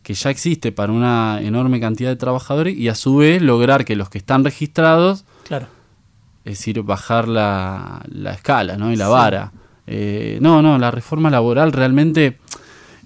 que 0.03 0.13
ya 0.13 0.29
existe 0.29 0.71
para 0.71 0.93
una 0.93 1.39
enorme 1.41 1.79
cantidad 1.79 2.09
de 2.11 2.15
trabajadores 2.17 2.77
y 2.77 2.87
a 2.87 2.93
su 2.95 3.15
vez 3.17 3.41
lograr 3.41 3.83
que 3.83 3.95
los 3.95 4.09
que 4.09 4.19
están 4.19 4.43
registrados, 4.43 5.25
Claro. 5.47 5.67
Es 6.49 6.57
decir, 6.57 6.81
bajar 6.81 7.27
la, 7.27 8.01
la 8.07 8.31
escala 8.33 8.75
¿no? 8.77 8.91
y 8.91 8.95
la 8.95 9.05
Sí. 9.05 9.11
vara. 9.11 9.51
Eh, 9.87 10.39
no, 10.41 10.61
no, 10.61 10.77
la 10.77 10.91
reforma 10.91 11.29
laboral 11.29 11.71
realmente 11.71 12.37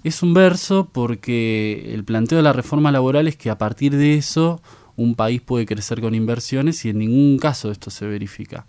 es 0.02 0.22
un 0.22 0.34
verso 0.34 0.88
porque 0.92 1.90
el 1.94 2.04
planteo 2.04 2.36
de 2.38 2.42
la 2.42 2.52
reforma 2.52 2.90
laboral 2.90 3.28
es 3.28 3.36
que 3.36 3.50
a 3.50 3.58
partir 3.58 3.96
de 3.96 4.14
eso 4.14 4.60
un 4.96 5.14
país 5.14 5.40
puede 5.40 5.66
crecer 5.66 6.00
con 6.00 6.14
inversiones 6.14 6.84
y 6.84 6.90
en 6.90 6.98
ningún 6.98 7.38
caso 7.38 7.70
esto 7.70 7.90
se 7.90 8.06
verifica. 8.06 8.66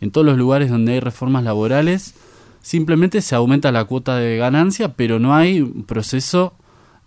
En 0.00 0.10
todos 0.10 0.26
los 0.26 0.36
lugares 0.38 0.70
donde 0.70 0.92
hay 0.94 1.00
reformas 1.00 1.44
laborales 1.44 2.14
simplemente 2.62 3.20
se 3.22 3.34
aumenta 3.34 3.70
la 3.72 3.84
cuota 3.84 4.16
de 4.16 4.36
ganancia, 4.36 4.94
pero 4.94 5.18
no 5.18 5.34
hay 5.34 5.60
un 5.60 5.84
proceso 5.84 6.54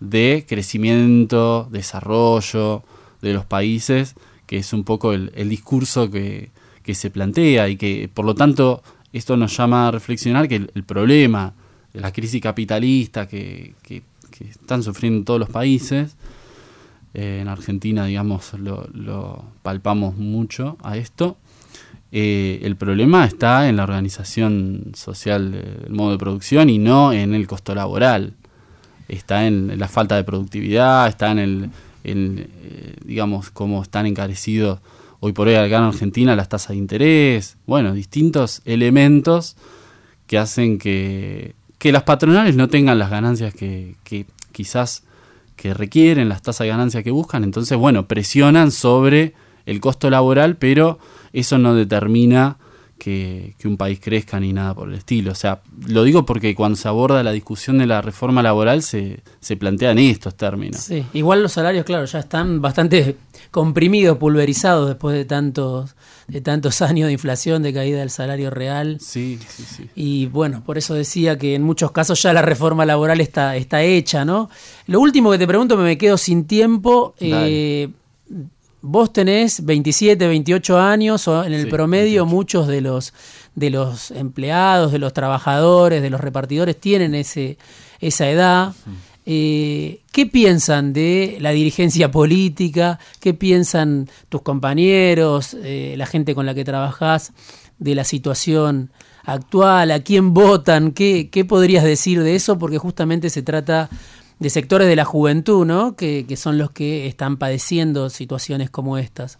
de 0.00 0.44
crecimiento, 0.48 1.68
desarrollo 1.70 2.82
de 3.22 3.32
los 3.32 3.44
países, 3.44 4.14
que 4.46 4.58
es 4.58 4.72
un 4.72 4.84
poco 4.84 5.12
el, 5.12 5.32
el 5.34 5.48
discurso 5.48 6.10
que, 6.10 6.50
que 6.84 6.94
se 6.94 7.10
plantea 7.10 7.68
y 7.68 7.76
que 7.76 8.08
por 8.12 8.24
lo 8.24 8.34
tanto 8.36 8.82
esto 9.12 9.36
nos 9.36 9.56
llama 9.56 9.88
a 9.88 9.90
reflexionar 9.90 10.46
que 10.48 10.56
el, 10.56 10.84
problema 10.84 11.52
de 11.92 12.00
la 12.00 12.12
crisis 12.12 12.40
capitalista 12.40 13.26
que, 13.26 13.74
que- 13.82 14.02
que 14.30 14.44
están 14.50 14.82
sufriendo 14.82 15.24
todos 15.24 15.38
los 15.40 15.48
países, 15.48 16.16
eh, 17.14 17.38
en 17.40 17.46
Argentina 17.48 18.04
digamos 18.06 18.52
lo, 18.54 18.88
lo 18.92 19.44
palpamos 19.62 20.16
mucho 20.16 20.76
a 20.82 20.96
esto, 20.96 21.36
eh, 22.10 22.60
el 22.62 22.74
problema 22.76 23.24
está 23.24 23.68
en 23.68 23.76
la 23.76 23.84
organización 23.84 24.92
social 24.94 25.52
del 25.52 25.92
modo 25.92 26.12
de 26.12 26.18
producción 26.18 26.68
y 26.70 26.78
no 26.78 27.12
en 27.12 27.34
el 27.34 27.46
costo 27.46 27.74
laboral. 27.74 28.34
Está 29.08 29.46
en 29.46 29.78
la 29.78 29.86
falta 29.88 30.16
de 30.16 30.24
productividad, 30.24 31.08
está 31.08 31.30
en 31.32 31.38
el, 31.38 31.70
eh, 32.04 32.96
digamos, 33.04 33.50
cómo 33.50 33.82
están 33.82 34.06
encarecidos 34.06 34.78
hoy 35.24 35.32
por 35.32 35.48
hoy 35.48 35.54
acá 35.54 35.78
en 35.78 35.84
Argentina 35.84 36.36
las 36.36 36.50
tasas 36.50 36.68
de 36.68 36.76
interés, 36.76 37.56
bueno, 37.66 37.94
distintos 37.94 38.60
elementos 38.66 39.56
que 40.26 40.36
hacen 40.36 40.76
que, 40.76 41.54
que 41.78 41.92
las 41.92 42.02
patronales 42.02 42.56
no 42.56 42.68
tengan 42.68 42.98
las 42.98 43.08
ganancias 43.08 43.54
que, 43.54 43.94
que 44.04 44.26
quizás 44.52 45.02
que 45.56 45.72
requieren, 45.72 46.28
las 46.28 46.42
tasas 46.42 46.66
de 46.66 46.68
ganancia 46.68 47.02
que 47.02 47.10
buscan, 47.10 47.42
entonces, 47.42 47.78
bueno, 47.78 48.06
presionan 48.06 48.70
sobre 48.70 49.32
el 49.64 49.80
costo 49.80 50.10
laboral, 50.10 50.56
pero 50.56 50.98
eso 51.32 51.56
no 51.56 51.74
determina 51.74 52.58
que, 52.98 53.54
un 53.64 53.76
país 53.76 54.00
crezca 54.00 54.38
ni 54.40 54.52
nada 54.52 54.74
por 54.74 54.88
el 54.88 54.94
estilo. 54.94 55.32
O 55.32 55.34
sea, 55.34 55.60
lo 55.86 56.04
digo 56.04 56.24
porque 56.24 56.54
cuando 56.54 56.76
se 56.76 56.88
aborda 56.88 57.22
la 57.22 57.32
discusión 57.32 57.78
de 57.78 57.86
la 57.86 58.02
reforma 58.02 58.42
laboral 58.42 58.82
se, 58.82 59.20
se 59.40 59.56
plantean 59.56 59.98
estos 59.98 60.34
términos. 60.34 60.80
Sí, 60.80 61.04
igual 61.12 61.42
los 61.42 61.52
salarios, 61.52 61.84
claro, 61.84 62.04
ya 62.04 62.20
están 62.20 62.60
bastante 62.60 63.16
comprimidos, 63.54 64.18
pulverizados 64.18 64.88
después 64.88 65.14
de 65.14 65.24
tantos 65.24 65.94
de 66.26 66.40
tantos 66.40 66.82
años 66.82 67.06
de 67.06 67.12
inflación, 67.12 67.62
de 67.62 67.72
caída 67.72 68.00
del 68.00 68.10
salario 68.10 68.50
real. 68.50 68.98
Sí, 69.00 69.38
sí, 69.48 69.62
sí. 69.62 69.88
Y 69.94 70.26
bueno, 70.26 70.64
por 70.64 70.76
eso 70.76 70.94
decía 70.94 71.38
que 71.38 71.54
en 71.54 71.62
muchos 71.62 71.92
casos 71.92 72.20
ya 72.20 72.32
la 72.32 72.42
reforma 72.42 72.84
laboral 72.84 73.20
está, 73.20 73.54
está 73.54 73.84
hecha, 73.84 74.24
¿no? 74.24 74.50
Lo 74.88 74.98
último 74.98 75.30
que 75.30 75.38
te 75.38 75.46
pregunto, 75.46 75.76
me 75.76 75.96
quedo 75.96 76.18
sin 76.18 76.46
tiempo. 76.48 77.14
Eh, 77.20 77.90
vos 78.80 79.12
tenés 79.12 79.64
27, 79.64 80.26
28 80.26 80.76
años, 80.80 81.28
o 81.28 81.44
en 81.44 81.52
el 81.52 81.68
promedio 81.68 82.26
muchos 82.26 82.66
de 82.66 82.80
los, 82.80 83.14
de 83.54 83.70
los 83.70 84.10
empleados, 84.10 84.90
de 84.90 84.98
los 84.98 85.12
trabajadores, 85.12 86.02
de 86.02 86.10
los 86.10 86.20
repartidores 86.20 86.80
tienen 86.80 87.14
ese, 87.14 87.56
esa 88.00 88.28
edad. 88.28 88.74
Eh, 89.26 90.02
¿Qué 90.12 90.26
piensan 90.26 90.92
de 90.92 91.38
la 91.40 91.50
dirigencia 91.50 92.10
política? 92.10 92.98
¿Qué 93.20 93.34
piensan 93.34 94.08
tus 94.28 94.42
compañeros, 94.42 95.56
eh, 95.62 95.94
la 95.96 96.06
gente 96.06 96.34
con 96.34 96.46
la 96.46 96.54
que 96.54 96.64
trabajás, 96.64 97.32
de 97.78 97.94
la 97.94 98.04
situación 98.04 98.90
actual? 99.24 99.90
¿A 99.90 100.00
quién 100.00 100.34
votan? 100.34 100.92
¿Qué, 100.92 101.30
¿Qué 101.30 101.44
podrías 101.44 101.84
decir 101.84 102.22
de 102.22 102.34
eso? 102.34 102.58
Porque 102.58 102.78
justamente 102.78 103.30
se 103.30 103.42
trata 103.42 103.88
de 104.38 104.50
sectores 104.50 104.88
de 104.88 104.96
la 104.96 105.04
juventud, 105.04 105.64
¿no? 105.64 105.96
Que, 105.96 106.26
son 106.36 106.58
los 106.58 106.70
que 106.70 107.06
están 107.06 107.36
padeciendo 107.36 108.10
situaciones 108.10 108.70
como 108.70 108.98
estas. 108.98 109.38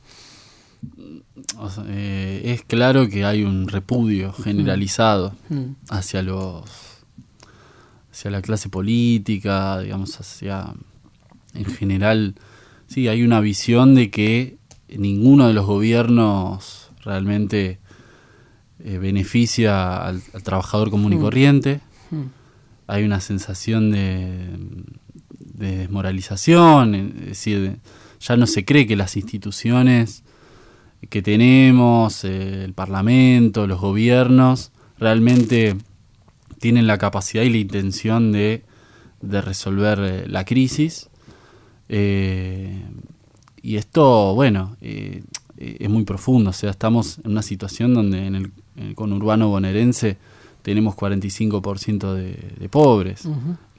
Eh, 1.89 2.43
es 2.45 2.63
claro 2.63 3.09
que 3.09 3.25
hay 3.25 3.43
un 3.43 3.69
repudio 3.69 4.33
generalizado 4.33 5.35
hacia 5.89 6.23
los 6.23 6.65
hacia 8.15 8.31
la 8.31 8.43
clase 8.43 8.69
política, 8.69 9.81
digamos, 9.81 10.21
hacia 10.21 10.73
en 11.53 11.65
general, 11.65 12.37
sí, 12.87 13.09
hay 13.09 13.25
una 13.25 13.41
visión 13.41 13.97
de 13.97 14.13
que 14.13 14.57
ninguno 14.89 15.49
de 15.49 15.53
los 15.53 15.67
gobiernos 15.67 16.93
realmente 17.05 17.81
eh, 18.85 18.99
beneficia 18.99 19.97
al, 19.97 20.23
trabajador 20.45 20.91
común 20.91 21.13
y 21.13 21.19
corriente. 21.19 21.81
Hay 22.87 23.03
una 23.03 23.19
sensación 23.21 23.91
de, 23.91 24.49
desmoralización, 25.31 26.95
es 26.95 27.27
decir, 27.27 27.79
ya 28.21 28.37
no 28.37 28.47
se 28.47 28.65
cree 28.65 28.87
que 28.87 28.95
las 28.95 29.17
instituciones 29.17 30.23
que 31.11 31.21
tenemos, 31.21 32.25
eh, 32.25 32.63
el 32.65 32.75
Parlamento, 32.75 33.67
los 33.67 33.81
gobiernos, 33.81 34.71
realmente 34.99 35.77
tienen 36.65 36.87
la 36.87 36.97
capacidad 36.97 37.43
y 37.43 37.51
la 37.51 37.59
intención 37.59 38.33
de, 38.33 38.63
resolver 39.21 39.99
eh, 40.01 40.25
la 40.27 40.47
crisis. 40.47 41.11
Eh, 41.91 42.83
y 43.61 43.77
esto, 43.77 44.35
bueno, 44.35 44.79
es 44.81 45.91
muy 45.91 46.05
profundo, 46.05 46.49
o 46.49 46.53
sea, 46.55 46.71
estamos 46.71 47.19
en 47.23 47.33
una 47.33 47.43
situación 47.43 47.93
donde 47.93 48.27
en 48.27 48.35
el, 48.35 48.53
en 48.77 48.87
el 48.89 48.95
conurbano 48.95 49.51
bonaerense 49.51 50.17
tenemos 50.63 50.95
45% 50.95 52.15
de, 52.15 52.33
de 52.59 52.69
pobres. 52.71 53.29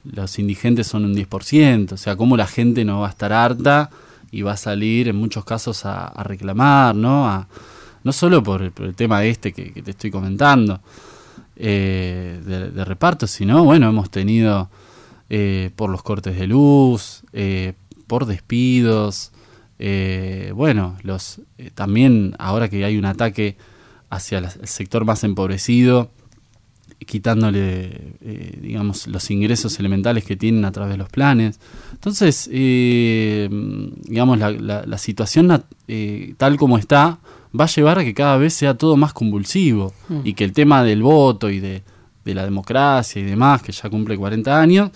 Los 0.04 0.38
indigentes 0.38 0.86
son 0.86 1.06
un 1.06 1.14
10%. 1.16 1.90
O 1.90 1.96
sea, 1.96 2.14
cómo 2.14 2.36
la 2.36 2.46
gente 2.46 2.84
no 2.84 3.00
va 3.00 3.08
a 3.08 3.10
estar 3.10 3.32
harta 3.32 3.90
y 4.30 4.42
va 4.42 4.52
a 4.52 4.56
salir 4.56 5.08
en 5.08 5.16
muchos 5.16 5.44
casos 5.44 5.84
a, 5.86 6.22
reclamar, 6.22 6.94
¿no? 6.94 7.26
A, 7.26 7.48
no 8.04 8.12
solo 8.12 8.44
por 8.44 8.62
el, 8.62 8.94
tema 8.94 9.24
este 9.24 9.52
que, 9.52 9.82
te 9.82 9.90
estoy 9.90 10.12
comentando 10.12 10.80
eh, 11.56 12.40
de, 12.44 12.84
reparto, 12.84 13.26
sino, 13.26 13.64
bueno, 13.64 13.88
hemos 13.88 14.10
tenido 14.10 14.70
eh, 15.30 15.70
por 15.74 15.88
los 15.88 16.02
cortes 16.02 16.38
de 16.38 16.46
luz, 16.46 17.22
eh, 17.32 17.72
por 18.06 18.26
despidos, 18.26 19.32
bueno, 20.54 20.96
los 21.02 21.40
también 21.74 22.34
ahora 22.38 22.68
que 22.68 22.84
hay 22.84 22.96
un 22.96 23.04
ataque 23.04 23.56
hacia 24.10 24.38
el 24.38 24.50
sector 24.66 25.04
más 25.04 25.24
empobrecido, 25.24 26.10
quitándole, 27.06 28.14
eh, 28.20 28.58
digamos, 28.60 29.06
los 29.06 29.30
ingresos 29.30 29.78
elementales 29.78 30.24
que 30.24 30.36
tienen 30.36 30.64
a 30.64 30.72
través 30.72 30.92
de 30.92 30.98
los 30.98 31.08
planes. 31.08 31.58
Entonces, 31.92 32.50
eh, 32.52 33.48
digamos, 34.02 34.38
la, 34.38 34.50
la, 34.50 34.98
situación 34.98 35.62
eh, 35.88 36.34
tal 36.36 36.56
como 36.58 36.76
está 36.76 37.18
va 37.58 37.64
a 37.64 37.68
llevar 37.68 38.00
a 38.00 38.04
que 38.04 38.12
cada 38.12 38.36
vez 38.36 38.52
sea 38.52 38.74
todo 38.74 38.96
más 38.96 39.12
convulsivo 39.12 39.94
mm. 40.08 40.20
y 40.24 40.34
que 40.34 40.44
el 40.44 40.52
tema 40.52 40.82
del 40.82 41.02
voto 41.02 41.48
y 41.48 41.60
de, 41.60 41.82
de, 42.24 42.34
la 42.34 42.44
democracia 42.44 43.22
y 43.22 43.24
demás, 43.24 43.62
que 43.62 43.72
ya 43.72 43.88
cumple 43.88 44.18
40 44.18 44.60
años, 44.60 44.90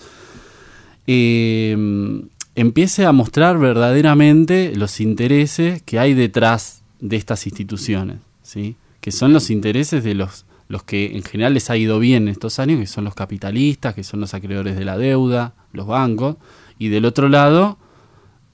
empiece 2.55 3.05
a 3.05 3.11
mostrar 3.11 3.57
verdaderamente 3.57 4.73
los 4.75 4.99
intereses 4.99 5.81
que 5.81 5.97
hay 5.97 6.13
detrás 6.13 6.83
de 6.99 7.15
estas 7.15 7.47
instituciones, 7.47 8.17
¿sí? 8.43 8.75
que 8.99 9.11
son 9.11 9.33
los 9.33 9.49
intereses 9.49 10.03
de 10.03 10.13
los 10.13 10.45
los 10.71 10.83
que 10.83 11.17
en 11.17 11.23
general 11.23 11.53
les 11.53 11.69
ha 11.69 11.75
ido 11.75 11.99
bien 11.99 12.29
estos 12.29 12.57
años, 12.57 12.79
que 12.79 12.87
son 12.87 13.03
los 13.03 13.13
capitalistas, 13.13 13.93
que 13.93 14.03
son 14.03 14.21
los 14.21 14.33
acreedores 14.33 14.77
de 14.77 14.85
la 14.85 14.97
deuda, 14.97 15.53
los 15.73 15.85
bancos, 15.85 16.37
y 16.79 16.87
del 16.87 17.03
otro 17.05 17.27
lado, 17.27 17.77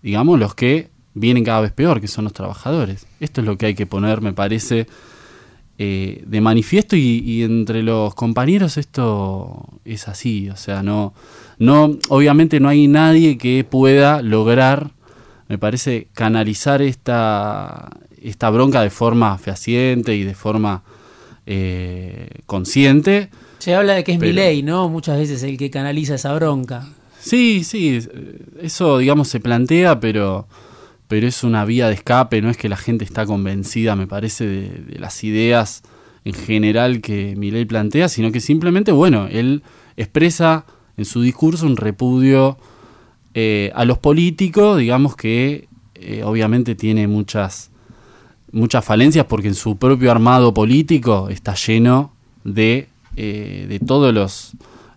digamos, 0.01 0.39
los 0.39 0.55
que 0.55 0.89
vienen 1.13 1.43
cada 1.43 1.61
vez 1.61 1.71
peor, 1.71 2.01
que 2.01 2.07
son 2.07 2.23
los 2.23 2.33
trabajadores. 2.33 3.05
Esto 3.19 3.41
es 3.41 3.47
lo 3.47 3.57
que 3.57 3.67
hay 3.67 3.75
que 3.75 3.85
poner, 3.85 4.21
me 4.21 4.33
parece, 4.33 4.87
eh, 5.77 6.23
de 6.25 6.41
manifiesto 6.41 6.95
y, 6.95 7.43
entre 7.43 7.83
los 7.83 8.15
compañeros 8.15 8.77
esto 8.77 9.79
es 9.85 10.07
así, 10.07 10.49
o 10.49 10.55
sea, 10.55 10.81
no, 10.81 11.13
no, 11.59 11.99
obviamente 12.09 12.59
no 12.59 12.67
hay 12.67 12.87
nadie 12.87 13.37
que 13.37 13.63
pueda 13.63 14.23
lograr, 14.23 14.89
me 15.47 15.59
parece, 15.59 16.07
canalizar 16.13 16.81
esta, 16.81 17.91
esta 18.19 18.49
bronca 18.49 18.81
de 18.81 18.89
forma 18.89 19.37
fehaciente 19.37 20.15
y 20.15 20.23
de 20.23 20.33
forma 20.33 20.81
eh, 21.47 22.27
consciente. 22.45 23.29
Se 23.59 23.73
habla 23.73 23.93
de 23.93 24.03
que 24.03 24.11
es 24.11 24.19
mi 24.19 24.33
ley, 24.33 24.61
¿no? 24.61 24.89
Muchas 24.89 25.17
veces 25.17 25.41
el 25.43 25.57
que 25.57 25.69
canaliza 25.71 26.15
esa 26.15 26.33
bronca. 26.33 26.87
Sí, 27.19 27.63
sí, 27.63 27.99
eso 28.61 28.99
digamos 28.99 29.29
se 29.29 29.39
plantea, 29.39 29.99
pero, 29.99 30.47
pero 31.07 31.25
es 31.25 31.43
una 31.43 31.65
vía 31.65 31.87
de 31.87 31.95
escape, 31.95 32.41
no 32.41 32.49
es 32.49 32.57
que 32.57 32.69
la 32.69 32.77
gente 32.77 33.05
está 33.05 33.25
convencida, 33.25 33.95
me 33.95 34.07
parece, 34.07 34.45
de, 34.45 34.99
las 34.99 35.23
ideas 35.23 35.83
en 36.25 36.33
general 36.33 37.01
que 37.01 37.35
ley 37.35 37.65
plantea, 37.65 38.09
sino 38.09 38.31
que 38.31 38.39
simplemente, 38.39 38.91
bueno, 38.91 39.27
él 39.31 39.63
expresa 39.95 40.65
en 40.97 41.05
su 41.05 41.21
discurso 41.21 41.65
un 41.65 41.77
repudio 41.77 42.57
eh, 43.33 43.71
a 43.73 43.85
los 43.85 43.97
políticos, 43.97 44.77
digamos 44.77 45.15
que 45.15 45.67
eh, 45.95 46.23
obviamente 46.23 46.75
tiene 46.75 47.07
muchas 47.07 47.71
muchas 48.51 48.83
falencias 48.83 49.25
porque 49.25 49.49
en 49.49 49.55
su 49.55 49.77
propio 49.77 50.11
armado 50.11 50.53
político 50.53 51.29
está 51.29 51.55
lleno 51.55 52.11
de, 52.43 52.87
eh, 53.15 53.65
de 53.67 53.79
todos 53.79 54.13
los, 54.13 54.53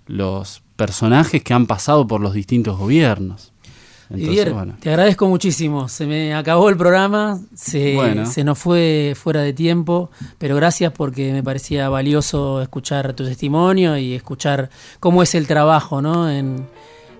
los 0.06 0.62
personajes 0.76 1.42
que 1.42 1.54
han 1.54 1.66
pasado 1.66 2.06
por 2.06 2.20
los 2.20 2.34
distintos 2.34 2.78
gobiernos. 2.78 3.52
Entonces, 4.12 4.52
te 4.80 4.88
agradezco 4.90 5.28
muchísimo. 5.28 5.88
Se 5.88 6.04
me 6.04 6.34
acabó 6.34 6.68
el 6.68 6.76
programa, 6.76 7.38
se, 7.54 7.96
se, 8.26 8.42
nos 8.42 8.58
fue 8.58 9.14
fuera 9.14 9.40
de 9.42 9.52
tiempo, 9.52 10.10
pero 10.36 10.56
gracias 10.56 10.92
porque 10.92 11.32
me 11.32 11.44
parecía 11.44 11.88
valioso 11.88 12.60
escuchar 12.60 13.12
tu 13.12 13.24
testimonio 13.24 13.96
y 13.96 14.14
escuchar 14.14 14.68
cómo 14.98 15.22
es 15.22 15.36
el 15.36 15.46
trabajo 15.46 16.02
¿no? 16.02 16.28
en, 16.28 16.66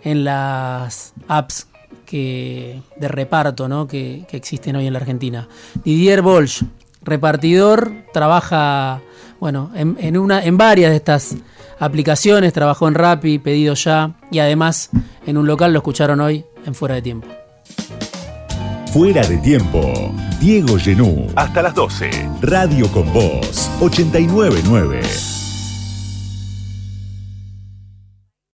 en 0.03 0.25
las 0.25 1.13
apps 1.29 1.69
que, 2.07 2.83
de 2.97 3.09
reparto 3.09 3.69
¿no? 3.69 3.87
que, 3.87 4.27
existen 4.31 4.77
hoy 4.77 4.87
en 4.87 4.93
la 4.93 4.99
Argentina. 4.99 5.49
Didier 5.85 6.23
Bolsch, 6.23 6.65
repartidor, 7.03 7.93
trabaja 8.13 9.01
bueno, 9.39 9.71
en, 9.75 10.19
una, 10.19 10.45
en 10.45 10.59
varias 10.59 10.91
de 10.91 10.97
estas 10.97 11.37
aplicaciones, 11.79 12.53
trabajó 12.53 12.89
en 12.89 12.95
Rappi, 12.95 13.39
pedido 13.39 13.75
ya, 13.75 14.17
y 14.31 14.39
además 14.39 14.91
en 15.27 15.39
un 15.39 15.47
local 15.47 15.73
lo 15.73 15.79
escucharon 15.79 16.21
hoy 16.21 16.45
en 16.67 16.75
Fuera 16.75 16.97
de 16.97 17.03
Tiempo. 17.03 17.27
Fuera 18.93 19.25
de 19.27 19.39
tiempo. 19.39 20.13
Diego 20.41 20.77
Genú. 20.77 21.29
Hasta 21.37 21.63
las 21.63 21.75
12. 21.77 22.11
Radio 22.43 22.91
con 22.91 23.13
Voz 23.13 23.71
899. 23.81 25.40